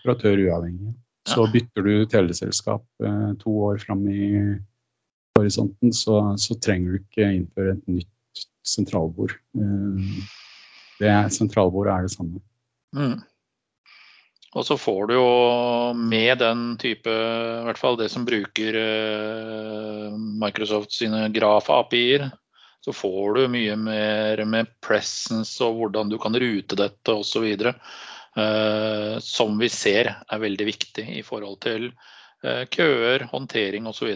[0.00, 0.92] Operatør uavhengig.
[1.28, 1.52] Så ja.
[1.52, 2.84] bytter du teleselskap
[3.40, 4.22] to år fram i
[5.38, 8.14] horisonten, så, så, trenger du ikke innføre et nytt
[8.66, 9.34] sentralbord.
[9.56, 10.22] Eh,
[11.00, 12.42] det sentralbordet er det samme.
[12.96, 13.18] Mm.
[14.50, 15.26] Og så får du jo
[15.94, 22.30] med den type, i hvert fall det som bruker eh, Microsoft sine Graf-API-er,
[22.80, 27.46] så får du mye mer med presence og hvordan du kan rute dette osv.
[28.40, 31.92] Eh, som vi ser er veldig viktig i forhold til
[32.40, 34.14] køer, håndtering osv.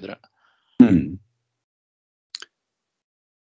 [0.80, 1.18] Mm.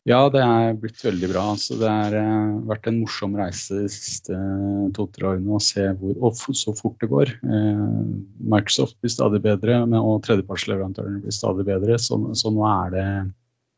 [0.09, 1.43] Ja, det er blitt veldig bra.
[1.53, 5.85] Altså, det har uh, vært en morsom reise de siste uh, to-tre årene å se
[6.01, 7.35] hvor, og så fort det går.
[7.45, 8.09] Uh,
[8.41, 11.99] Microsoft blir stadig bedre, og tredjepartsleverandørene blir stadig bedre.
[12.01, 13.07] Så, så, nå er det,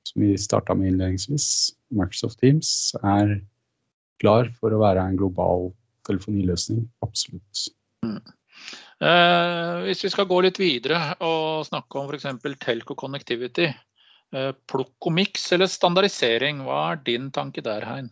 [0.06, 1.48] som vi starta med innledningsvis,
[1.98, 3.40] Microsoft Teams er
[4.22, 5.72] klar for å være en global
[6.06, 6.86] telefoniløsning.
[7.02, 7.66] Absolutt.
[8.06, 8.20] Mm.
[9.02, 12.28] Eh, hvis vi skal gå litt videre og snakke om f.eks.
[12.62, 13.80] telco connectivity, eh,
[14.70, 18.10] plukk og miks eller standardisering, hva er din tanke der, Hein?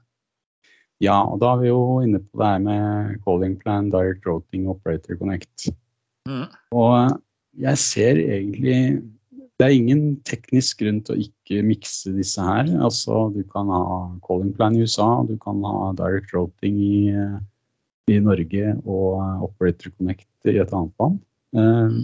[1.01, 4.67] Ja, og da er vi jo inne på det her med calling plan, direct routing,
[4.69, 5.71] operator connect.
[6.29, 6.45] Mm.
[6.77, 7.15] Og eh,
[7.65, 9.03] jeg ser egentlig
[9.61, 12.69] Det er ingen teknisk grunn til å ikke mikse disse her.
[12.81, 13.83] Altså, du kan ha
[14.25, 16.95] calling plan i USA, du kan ha direct routing i
[18.11, 21.19] i Norge og Operator Connect i et annet land.
[21.55, 21.99] Eh,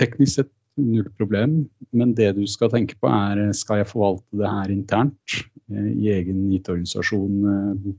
[0.00, 1.62] teknisk sett null problem,
[1.92, 5.38] men det du skal tenke på er skal jeg forvalte det her internt
[5.72, 7.96] eh, i egen IT-organisasjon, eh,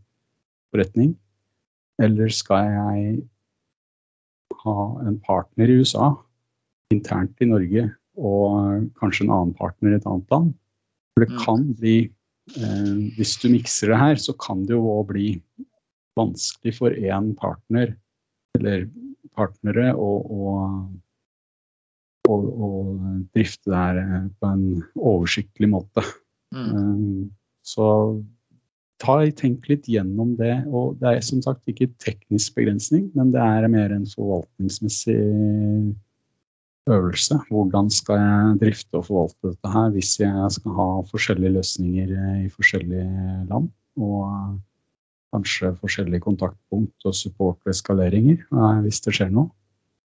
[0.74, 1.16] forretning,
[2.00, 3.24] Eller skal jeg
[4.64, 4.76] ha
[5.08, 6.14] en partner i USA
[6.94, 10.54] internt i Norge og kanskje en annen partner i et annet land?
[11.14, 11.44] For det Mm.
[11.44, 11.98] kan bli
[12.56, 15.42] eh, Hvis du mikser det her, så kan det jo òg bli
[16.18, 17.96] vanskelig for én partner
[18.58, 18.90] eller
[19.36, 20.90] partnere å, å,
[22.30, 24.66] å, og drifte det her eh, på en
[24.96, 26.06] oversiktlig måte.
[26.56, 26.70] Mm.
[26.70, 27.28] Eh,
[27.70, 27.86] Så
[29.02, 30.56] ta, tenk litt gjennom det.
[30.68, 35.18] Og det er som sagt ikke teknisk begrensning, men det er mer en forvaltningsmessig
[36.90, 37.38] øvelse.
[37.52, 42.42] Hvordan skal jeg drifte og forvalte dette her hvis jeg skal ha forskjellige løsninger eh,
[42.48, 43.70] i forskjellige land?
[44.00, 44.58] Og
[45.34, 48.40] kanskje forskjellige kontaktpunkt og support og eskaleringer
[48.82, 49.52] hvis det skjer noe.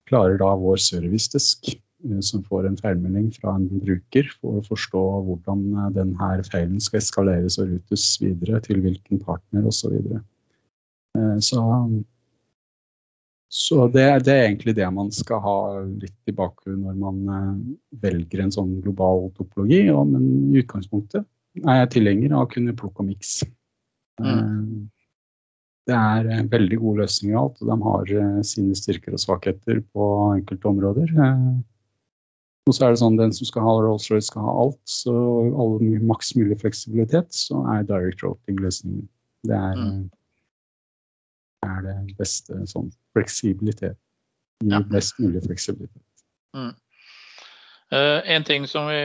[0.08, 1.74] Klarer da vår servicedesk,
[2.26, 7.02] som får en feilmelding fra en bruker, for å forstå hvordan eh, denne feilen skal
[7.02, 9.88] eskaleres og rutes videre til hvilken partner osv.
[9.88, 10.22] Så, videre.
[11.18, 11.64] Eh, så
[13.48, 17.54] så det, det er egentlig det man skal ha litt i bakhodet når man eh,
[18.04, 19.86] velger en sånn global topologi.
[19.88, 21.24] Ja, men i utgangspunktet
[21.64, 23.48] er jeg tilhenger av å kunne plukke og mikse.
[24.18, 24.90] Mm.
[25.86, 29.80] det er eh, veldig gode løsninger alt, og de har eh, sine styrker og svakheter
[29.94, 31.14] på enkelte områder.
[32.68, 35.14] Og så er det sånn den som skal ha Rolls-Royce skal ha alt, så
[35.64, 39.08] all maks mulig fleksibilitet, så er direct routing løsningen.
[39.48, 40.10] Det er, Mm.
[41.64, 43.96] er det beste sånn fleksibilitet.
[44.64, 44.80] Gi Ja.
[44.82, 46.04] best mulig fleksibilitet.
[47.90, 49.00] Eh, en ting som vi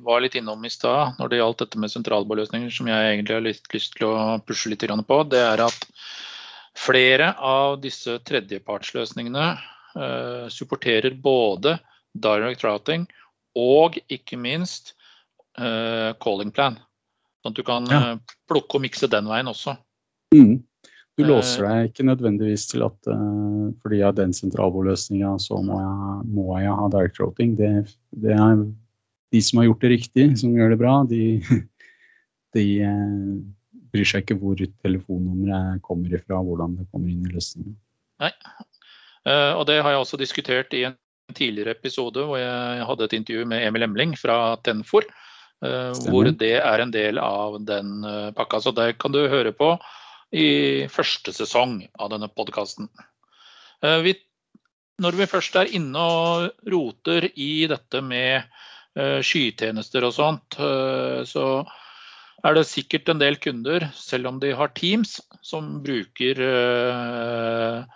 [0.00, 3.44] var litt innom i stad når det gjaldt dette med sentralbordløsninger, som jeg egentlig har
[3.44, 5.86] lyst, lyst til å pushe litt på, det er at
[6.74, 9.58] flere av disse tredjepartsløsningene
[10.52, 11.78] supporterer både
[12.14, 13.06] direct routing
[13.58, 14.94] og ikke minst
[15.58, 16.78] eh, calling plan.
[17.42, 18.00] Sånn at du kan Ja.
[18.12, 19.76] eh, plukke og mikse den veien også.
[20.34, 20.62] Mm.
[21.18, 25.58] Du Eh, låser deg ikke nødvendigvis til at uh, fordi jeg har den sentralbordløsninga, så
[25.58, 27.56] må jeg, må jeg ha direct routing.
[27.58, 28.62] Det, det er
[29.32, 31.42] de som har gjort det riktig, som gjør det bra, de,
[32.54, 33.42] de eh,
[33.90, 37.74] bryr seg ikke hvor telefonnummeret kommer ifra, hvordan det kommer inn i løsningen.
[38.22, 38.30] Eh,
[39.26, 40.94] og det har jeg også diskutert i en
[41.36, 45.04] tidligere episode hvor jeg hadde et intervju med Emil Emling fra Tenfor.
[45.62, 46.10] eh, Stemmer.
[46.10, 48.60] hvor det er en del av den eh, pakka.
[48.60, 49.74] Så det kan du høre på
[50.32, 52.88] i første sesong av denne podkasten.
[54.98, 58.42] Når vi først er inne og roter i dette med
[58.98, 61.62] eh, skytjenester og sånt, eh, så
[62.44, 67.86] er det sikkert en del kunder, selv om de har Teams, som bruker eh,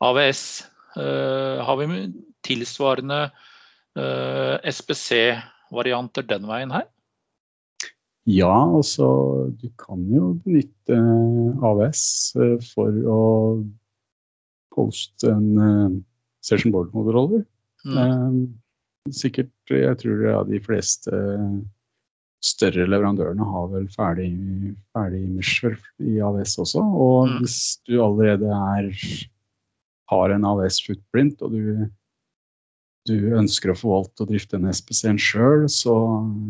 [0.00, 0.42] AVS.
[0.96, 2.00] Eh, har vi
[2.46, 3.20] tilsvarende
[3.96, 6.88] eh, SPC-varianter den veien her?
[8.28, 9.06] Ja, altså
[9.58, 12.02] du kan jo benytte eh, AVS
[12.72, 13.20] for å
[14.74, 16.04] poste en
[16.46, 17.44] session board-moderoller.
[17.84, 18.54] Mm.
[19.10, 21.10] Sikkert, jeg tror ja, de fleste
[22.44, 24.30] større leverandørene har vel ferdig,
[24.96, 25.24] ferdig
[26.06, 26.80] i AVS også.
[26.80, 27.38] Og Mm.
[27.40, 27.58] hvis
[27.88, 28.88] du allerede er,
[30.10, 31.86] har en AVS-footprint, og du,
[33.08, 35.94] du ønsker å forvalte og drifte en SPC-en sjøl, så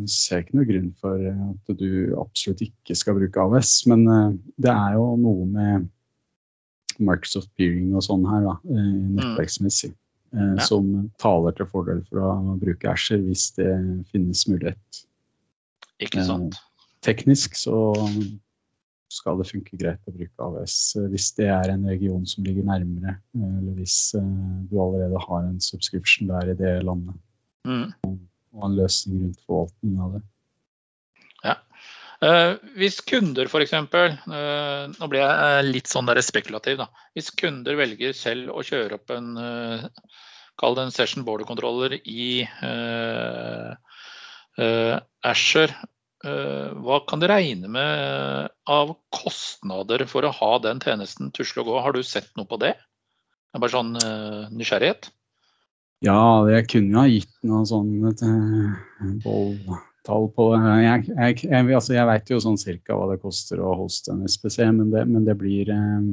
[0.09, 3.75] ser jeg ikke noe grunn for at du absolutt ikke skal bruke AVS.
[3.93, 4.29] Men eh,
[4.65, 5.89] det er jo noe med
[7.01, 9.95] Microsoft Peering og sånn her, da, eh, nettverksmessig,
[10.31, 10.61] Mm.
[10.61, 10.63] Ja.
[10.63, 13.67] som taler til fordel for å bruke Asher hvis det
[14.13, 15.01] finnes mulighet.
[15.99, 16.55] Ikke sant?
[17.03, 17.75] Teknisk så
[19.11, 22.67] skal det funke greit å bruke AVS eh, hvis det er en region som ligger
[22.69, 24.29] nærmere, eh, eller hvis eh,
[24.71, 27.17] du allerede har en subscription der i det landet,
[27.69, 27.93] Mm.
[28.57, 30.21] og en løsning rundt forvaltning av det.
[31.45, 31.57] Ja.
[32.81, 33.75] hvis kunder f.eks.
[33.77, 36.81] Uh, nå blir jeg litt sånn spekulativ.
[36.81, 36.87] da.
[37.13, 39.37] Hvis kunder velger selv å kjøre opp en
[40.57, 43.77] Kall det en session border controller i uh,
[45.21, 45.77] Asher.
[46.27, 51.71] Eh, hva kan du regne med av kostnader for å ha den tjenesten tusle og
[51.71, 51.79] gå?
[51.85, 52.75] Har du sett noe på det?
[52.77, 55.11] Det er bare sånn eh, nysgjerrighet.
[56.07, 60.75] Ja, jeg kunne jo ha gitt noe sånn et eh, bolltall på det.
[60.85, 64.29] Jeg, jeg, jeg, altså jeg veit jo sånn cirka hva det koster å hoste en
[64.29, 66.13] SPC, men det, men det blir eh,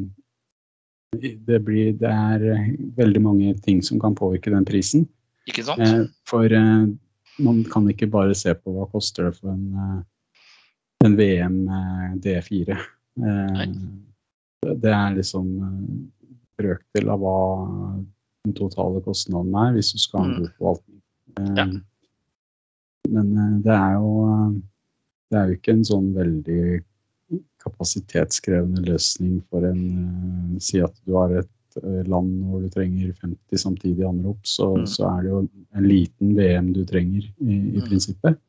[1.22, 5.08] det, blir, det er eh, veldig mange ting som kan påvirke den prisen.
[5.47, 5.82] Ikke sant?
[5.84, 6.88] Eh, For eh,
[7.40, 10.04] man kan ikke bare se på hva koster det for en, eh,
[11.06, 12.78] en VM eh, D4.
[12.78, 13.68] Eh, Nei.
[14.68, 15.52] Det er liksom
[16.58, 17.36] brøkdel av hva
[18.46, 20.40] den totale kostnaden er, hvis du skal ha en Mm.
[20.42, 21.02] god forvaltning.
[21.58, 21.66] Ja.
[23.10, 24.62] Men det er jo
[25.32, 26.84] det er jo ikke en sånn veldig
[27.64, 31.50] kapasitetskrevende løsning for en Si at du har et
[32.08, 34.86] land hvor du trenger 50 samtidig anrop, så, mm.
[34.90, 35.42] så, er det jo
[35.78, 37.88] en liten VM du trenger i, i mm.
[37.88, 38.40] prinsippet.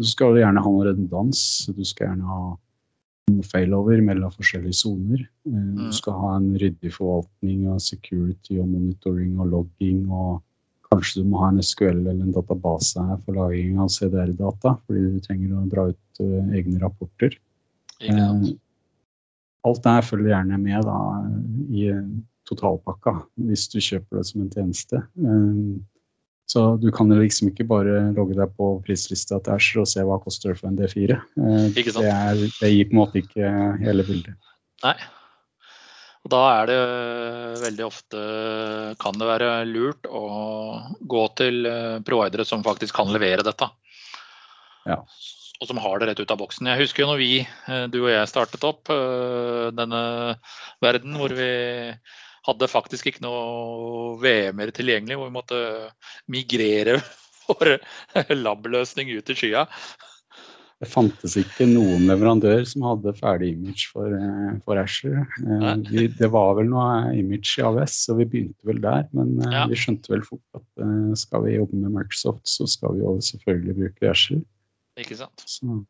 [0.00, 1.40] Du skal gjerne ha noe redundans.
[1.76, 2.42] Du skal gjerne ha
[3.30, 5.24] noe failover mellom forskjellige soner.
[5.48, 5.90] Mm.
[5.90, 10.06] Du skal ha en ryddig forvaltning av security og monitoring og logging.
[10.08, 10.40] og
[10.90, 15.04] Kanskje du må ha en SQL eller en database her for lagring av CDR-data, fordi
[15.14, 16.24] du trenger å dra ut
[16.56, 17.36] egne rapporter.
[18.00, 18.50] Eh,
[19.68, 20.98] alt det her følger gjerne med da,
[21.68, 21.90] i
[22.50, 23.16] totalpakka
[23.48, 25.00] hvis du kjøper det som en tjeneste.
[25.00, 25.78] Eh,
[26.50, 30.18] så du kan liksom ikke bare logge deg på prislista til Asher og se hva
[30.18, 31.16] det koster for en D4.
[31.16, 34.52] Eh, det, er, det, gir på en måte ikke hele bildet.
[34.84, 34.96] Nei.
[36.30, 36.80] Da er det
[37.62, 38.22] veldig ofte
[39.00, 40.24] kan det være lurt å
[41.00, 41.64] gå til
[42.04, 43.70] providere som faktisk kan levere dette.
[44.84, 45.00] Ja
[45.60, 46.68] og som har det rett ut av boksen.
[46.72, 50.02] Jeg husker jo når vi, eh, du og jeg, startet opp eh, denne
[50.80, 51.50] verden hvor vi
[52.48, 55.64] hadde faktisk ikke noe VM-er tilgjengelig, hvor vi måtte
[56.30, 57.00] migrere
[57.48, 57.76] vår
[58.36, 59.66] lab-løsning ut i skya.
[60.80, 65.26] Det fantes ikke noen leverandør som hadde ferdig image for, eh, for Asher.
[65.90, 69.04] Vi, det var vel noe image i AVS, så vi begynte vel der.
[69.12, 69.66] Men ja.
[69.68, 73.76] vi skjønte vel fort at skal vi jobbe med Microsoft, så skal vi jo selvfølgelig
[73.82, 74.40] bruke Asher.
[75.00, 75.44] Ikke sant.
[75.44, 75.82] Så,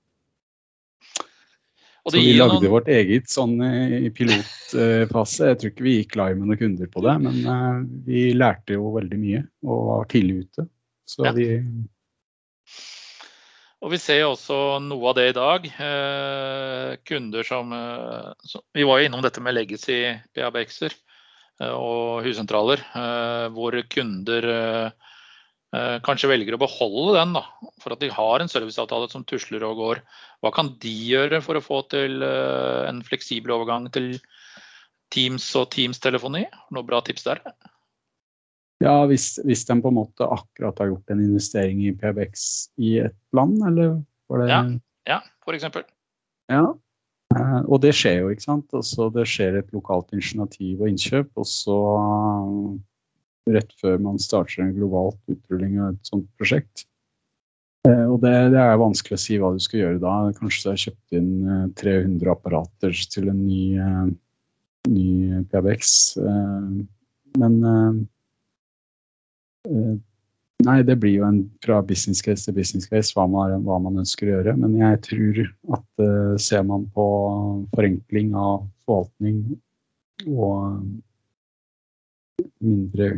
[2.07, 2.73] så vi lagde noen...
[2.73, 5.51] vårt eget sånn eh, i pilotfase.
[5.51, 8.79] Jeg tror ikke vi gikk live med noen kunder på det, men uh, vi lærte
[8.79, 10.67] jo veldig mye og var tidlig ute.
[11.11, 11.35] Så ja.
[11.37, 11.49] vi
[13.81, 15.69] og vi ser jo også noe av det i dag.
[15.89, 20.03] Eh, kunder som, eh, som, Vi var jo innom dette med legacy
[20.37, 25.10] PABX-er eh, og hussentraler, eh, hvor kunder Eh,
[26.03, 27.45] kanskje velger å beholde den, da,
[27.79, 30.01] for at de har en serviceavtale som tusler og går.
[30.43, 34.17] Hva kan de gjøre for å få til eh, en fleksibel overgang til
[35.15, 36.47] Teams og Teams-telefoni?
[36.75, 37.43] Noe bra tips der?
[38.81, 42.45] Ja, hvis, hvis de på en måte akkurat har gjort en investering i PBX
[42.81, 43.99] i et land, eller
[44.33, 44.61] var det Ja,
[45.13, 45.85] ja for eksempel.
[46.51, 46.65] Ja,
[47.37, 48.73] eh, og det skjer jo, ikke sant.
[48.75, 51.31] Altså, det skjer et lokalt initiativ og innkjøp.
[51.39, 51.79] Og så
[53.49, 56.85] rett før man starter en globalt utrulling av et sånt prosjekt.
[57.89, 60.15] Eh, og det, det, er vanskelig å si hva du skal gjøre da.
[60.37, 61.33] Kanskje du har kjøpt inn
[61.81, 64.07] 300 eh, apparater til en ny, eh,
[64.91, 65.93] ny PBX.
[67.41, 67.61] Men
[70.61, 73.97] Nei, det blir jo en fra business case til business case hva man, hva man
[74.03, 74.53] ønsker å gjøre.
[74.61, 75.41] Men jeg tror
[75.77, 76.03] at
[76.43, 77.07] ser man på
[77.73, 79.39] forenkling av forvaltning
[80.29, 80.83] og
[82.61, 83.09] mindre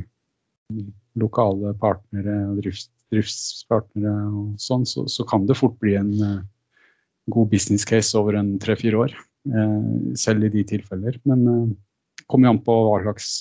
[1.19, 6.41] lokale partnere drifts, driftspartnere og sånn, så, så, kan det fort bli en uh,
[7.33, 9.17] god business case over en tre-fire år.
[9.53, 11.19] Uh, selv i de tilfeller.
[11.29, 13.33] Men uh, kommer jo an på hva slags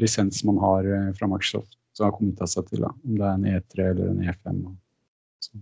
[0.00, 2.82] lisens man har fra Microsoft som har kommet seg til.
[2.82, 2.90] Da.
[3.06, 4.62] Om det er en E3 eller en E5.
[4.66, 5.60] Og,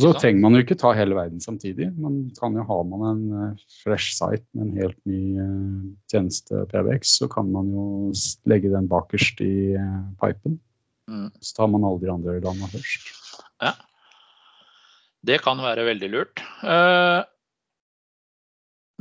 [0.00, 1.90] så trenger man jo ikke ta hele verden samtidig.
[2.00, 6.64] Man kan jo ha man en uh, fresh site med en helt ny uh, tjeneste
[6.70, 7.86] PBX, så kan man jo
[8.48, 10.58] legge den bakerst i uh, pipen.
[11.10, 11.28] Mm.
[11.42, 13.10] Så tar man alle de andre landene først.
[13.62, 13.74] Ja.
[15.22, 16.40] Det kan være veldig lurt.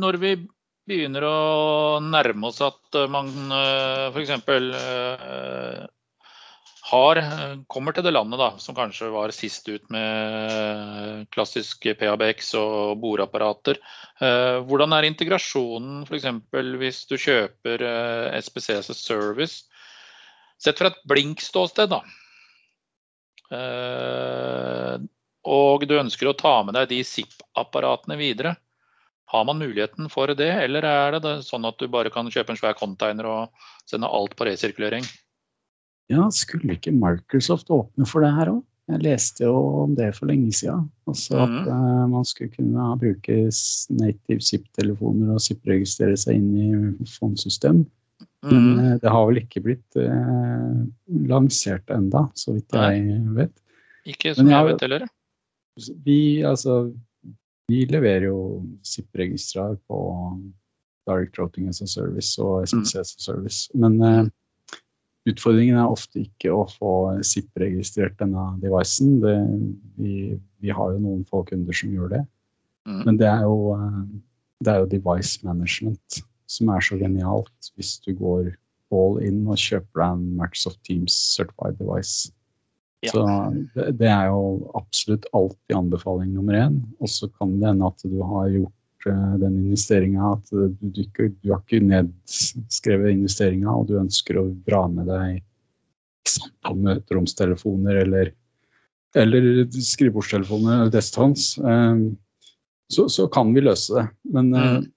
[0.02, 0.36] når vi
[0.90, 1.38] begynner å
[2.04, 3.32] nærme oss at man
[4.14, 4.36] f.eks
[6.92, 12.54] har, eh, kommer til det landet da, som kanskje var sist ut med klassisk PABX
[12.60, 13.80] og boreapparater.
[14.20, 16.28] Eh, hvordan er integrasjonen f.eks.
[16.82, 19.64] hvis du kjøper eh, SPCs service?
[20.62, 22.04] Sett fra et blink-ståsted, da.
[25.52, 28.54] Og du ønsker å ta med deg de ZIP-apparatene videre.
[29.34, 32.62] Har man muligheten for det, eller er det sånn at du bare kan kjøpe en
[32.62, 35.08] svær container og sende alt på resirkulering?
[36.12, 38.62] Ja, skulle ikke Microsoft åpne for det her òg?
[38.92, 39.54] Jeg leste jo
[39.86, 40.88] om det for lenge siden.
[41.08, 41.68] Altså at mm.
[41.70, 43.38] uh, man skulle kunne bruke
[43.96, 47.86] native ZIP-telefoner og ZIP-registrere seg inn i fondsystem.
[48.44, 48.52] Mm.
[48.52, 50.82] Men uh, det har vel ikke blitt uh,
[51.30, 53.36] lansert enda, så vidt jeg Nei.
[53.38, 53.54] vet.
[54.12, 55.08] Ikke som jeg, jeg vet heller.
[56.04, 56.82] Vi, altså,
[57.72, 58.42] vi leverer jo
[58.84, 60.02] ZIP-registrar på
[61.08, 63.70] Direct Routing as a Service og SPC as a Service.
[63.78, 64.02] Men
[65.30, 69.20] Utfordringen er ofte ikke å få ZIP-registrert denne devicen.
[69.22, 69.36] Det,
[70.02, 70.16] vi,
[70.64, 72.22] vi, har jo noen få kunder som gjør det.
[72.90, 73.02] Mm.
[73.06, 74.02] Men det er, jo, eh,
[74.66, 78.50] det er, jo, device management som er så genialt hvis du går
[78.92, 82.32] all in og kjøper deg en Microsoft Teams certified device.
[83.06, 83.14] Ja.
[83.14, 83.22] Så
[83.76, 86.82] det, det, er jo absolutt alltid anbefaling nummer én.
[87.02, 88.76] Og så kan det hende at du har gjort
[89.10, 94.50] den investeringa, at du, du, ikke, du, har ikke nedskrevet investeringa, og du ønsker å
[94.68, 95.42] dra med deg
[96.62, 98.34] på møteromstelefoner eller,
[99.18, 102.12] eller skrivebordstelefoner eller desktons, um,
[102.92, 104.08] så, så, kan vi løse det.
[104.36, 104.90] Men mm.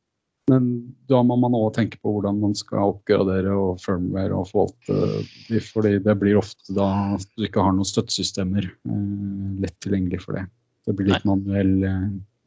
[0.51, 0.67] Men
[1.09, 5.61] da må man òg tenke på hvordan man skal oppgradere og firmware og forvalte de,
[5.65, 10.37] fordi det blir ofte da at du ikke har noen støttesystemer eh, lett tilgjengelig for
[10.37, 10.45] det.
[10.85, 12.03] Det blir litt manuell, eh,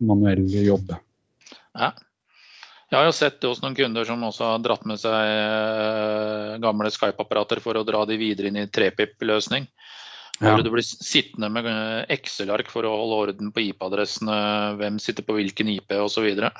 [0.06, 0.94] manuell, jobb.
[1.78, 1.94] Ja.
[2.88, 6.54] Jeg har jo sett det hos noen kunder som også har dratt med seg eh,
[6.64, 9.68] gamle Skype-apparater for å dra de videre inn i trepip-løsning.
[10.38, 10.54] Ja.
[10.54, 14.38] Hvor du blir sittende med eh, Excel-ark for å holde orden på IP-adressene,
[14.80, 16.30] hvem sitter på hvilken IP osv.
[16.38, 16.54] Ja.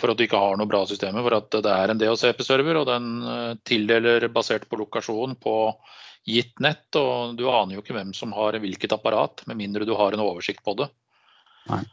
[0.00, 1.22] for at du ikke har noe bra systemer.
[1.26, 5.54] For at det er en DHCP-server, og den eh, tildeler basert på lokasjon på
[6.24, 6.88] gitt nett.
[6.96, 10.24] Og du aner jo ikke hvem som har hvilket apparat, med mindre du har en
[10.24, 10.88] oversikt på det.
[11.68, 11.84] Nei.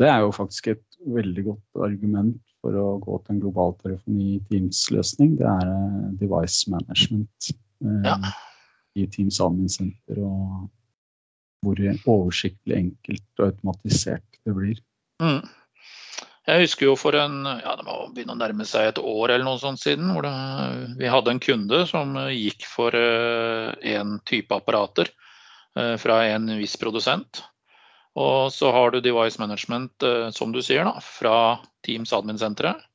[0.00, 4.38] Det er jo faktisk et veldig godt argument for å gå til en global telefoni
[4.48, 5.36] Teams-løsning.
[5.40, 7.50] Det er eh, device management
[8.06, 8.16] ja.
[8.96, 10.22] i Teams Admin Center.
[10.24, 10.68] Og
[11.60, 14.78] hvor oversiktlig, enkelt og automatisert det blir.
[15.20, 15.42] Mm.
[16.48, 19.44] Jeg husker jo for en ja, det må begynne å nærme seg et år eller
[19.44, 20.32] noe sånt siden, hvor det,
[20.98, 25.12] vi hadde en kunde som gikk for én type apparater
[26.00, 27.44] fra en viss produsent.
[28.18, 32.86] Og så har du device management, uh, som du sier, da, fra Teams admin-senteret.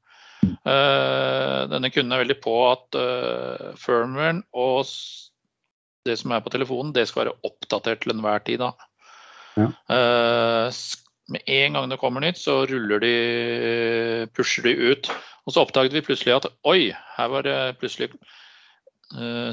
[0.46, 4.86] denne kunden er veldig på at uh, firmwaren og
[6.06, 8.62] det som er på telefonen, det skal være oppdatert til enhver tid.
[8.62, 8.76] da.
[9.58, 9.72] Ja
[11.32, 15.10] med en gang det kommer nytt, så ruller de, pusher de ut.
[15.46, 18.12] Og så oppdaget vi plutselig at oi, her var det plutselig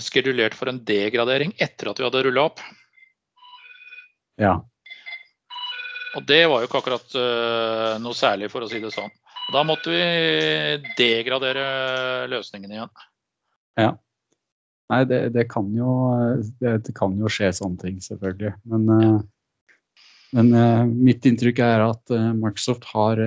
[0.02, 2.62] skedulert for en degradering etter at vi hadde rulla opp.
[4.40, 4.56] Ja.
[6.18, 9.12] Og det var jo ikke akkurat uh, noe særlig, for å si det sånn.
[9.52, 10.02] Da måtte vi
[10.98, 11.64] degradere
[12.30, 12.90] løsningen igjen.
[13.80, 13.92] Ja.
[14.92, 15.92] Nei, det, det, kan, jo,
[16.60, 18.56] det, det kan jo skje sånne ting, selvfølgelig.
[18.68, 19.22] Men uh,
[20.32, 23.18] men uh, mitt inntrykk er at Microsoft har,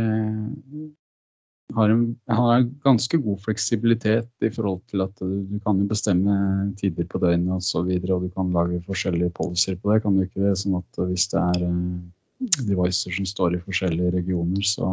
[1.78, 6.34] har, en, har, en, ganske god fleksibilitet i forhold til at du kan jo bestemme
[6.82, 7.60] tider på døgnet osv.
[7.60, 10.00] Og, så videre, og du kan lage forskjellige policies på det.
[10.02, 10.56] Kan du ikke det?
[10.64, 11.68] Sånn at hvis det er
[12.66, 14.90] devices som står i forskjellige regioner, så,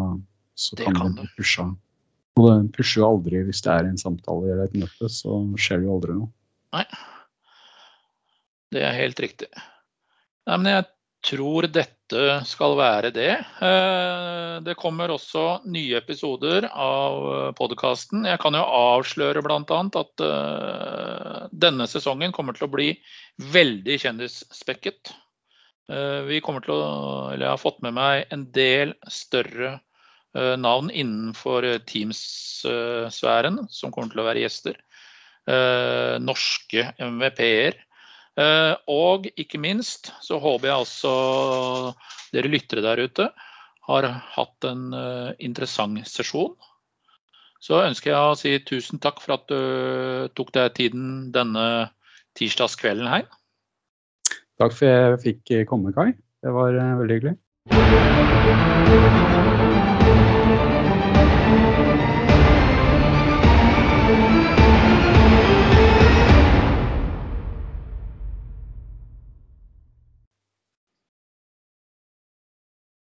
[0.59, 1.67] så kan, kan det pushe.
[2.39, 5.83] Og den pusher jo aldri hvis det er en samtale eller et møte, så skjer
[5.83, 6.33] det jo aldri noe.
[6.73, 6.87] Nei.
[8.73, 9.51] Det er helt riktig.
[10.49, 10.87] Nei, men jeg
[11.23, 13.33] tror dette skal være det.
[13.63, 18.27] Eh, det kommer også nye episoder av podkasten.
[18.29, 19.61] Jeg kan jo avsløre bl.a.
[20.03, 22.89] at eh, denne sesongen kommer til å bli
[23.55, 25.13] veldig kjendisspekket.
[25.91, 26.83] Eh, vi kommer til å,
[27.33, 29.79] eller jeg har fått med meg en del større
[30.33, 34.79] navn innenfor Teams-sfæren som kommer til å være gjester.
[36.25, 37.77] Norske MVP-er
[38.41, 41.11] Eh, og ikke minst så håper jeg også
[42.33, 43.27] dere lyttere der ute
[43.89, 46.55] har hatt en eh, interessant sesjon.
[47.63, 51.93] Så ønsker jeg å si tusen takk for at du tok deg tiden denne
[52.39, 53.29] tirsdagskvelden her.
[54.61, 56.13] Takk for at jeg fikk komme, Kai.
[56.43, 57.39] Det var eh, veldig hyggelig.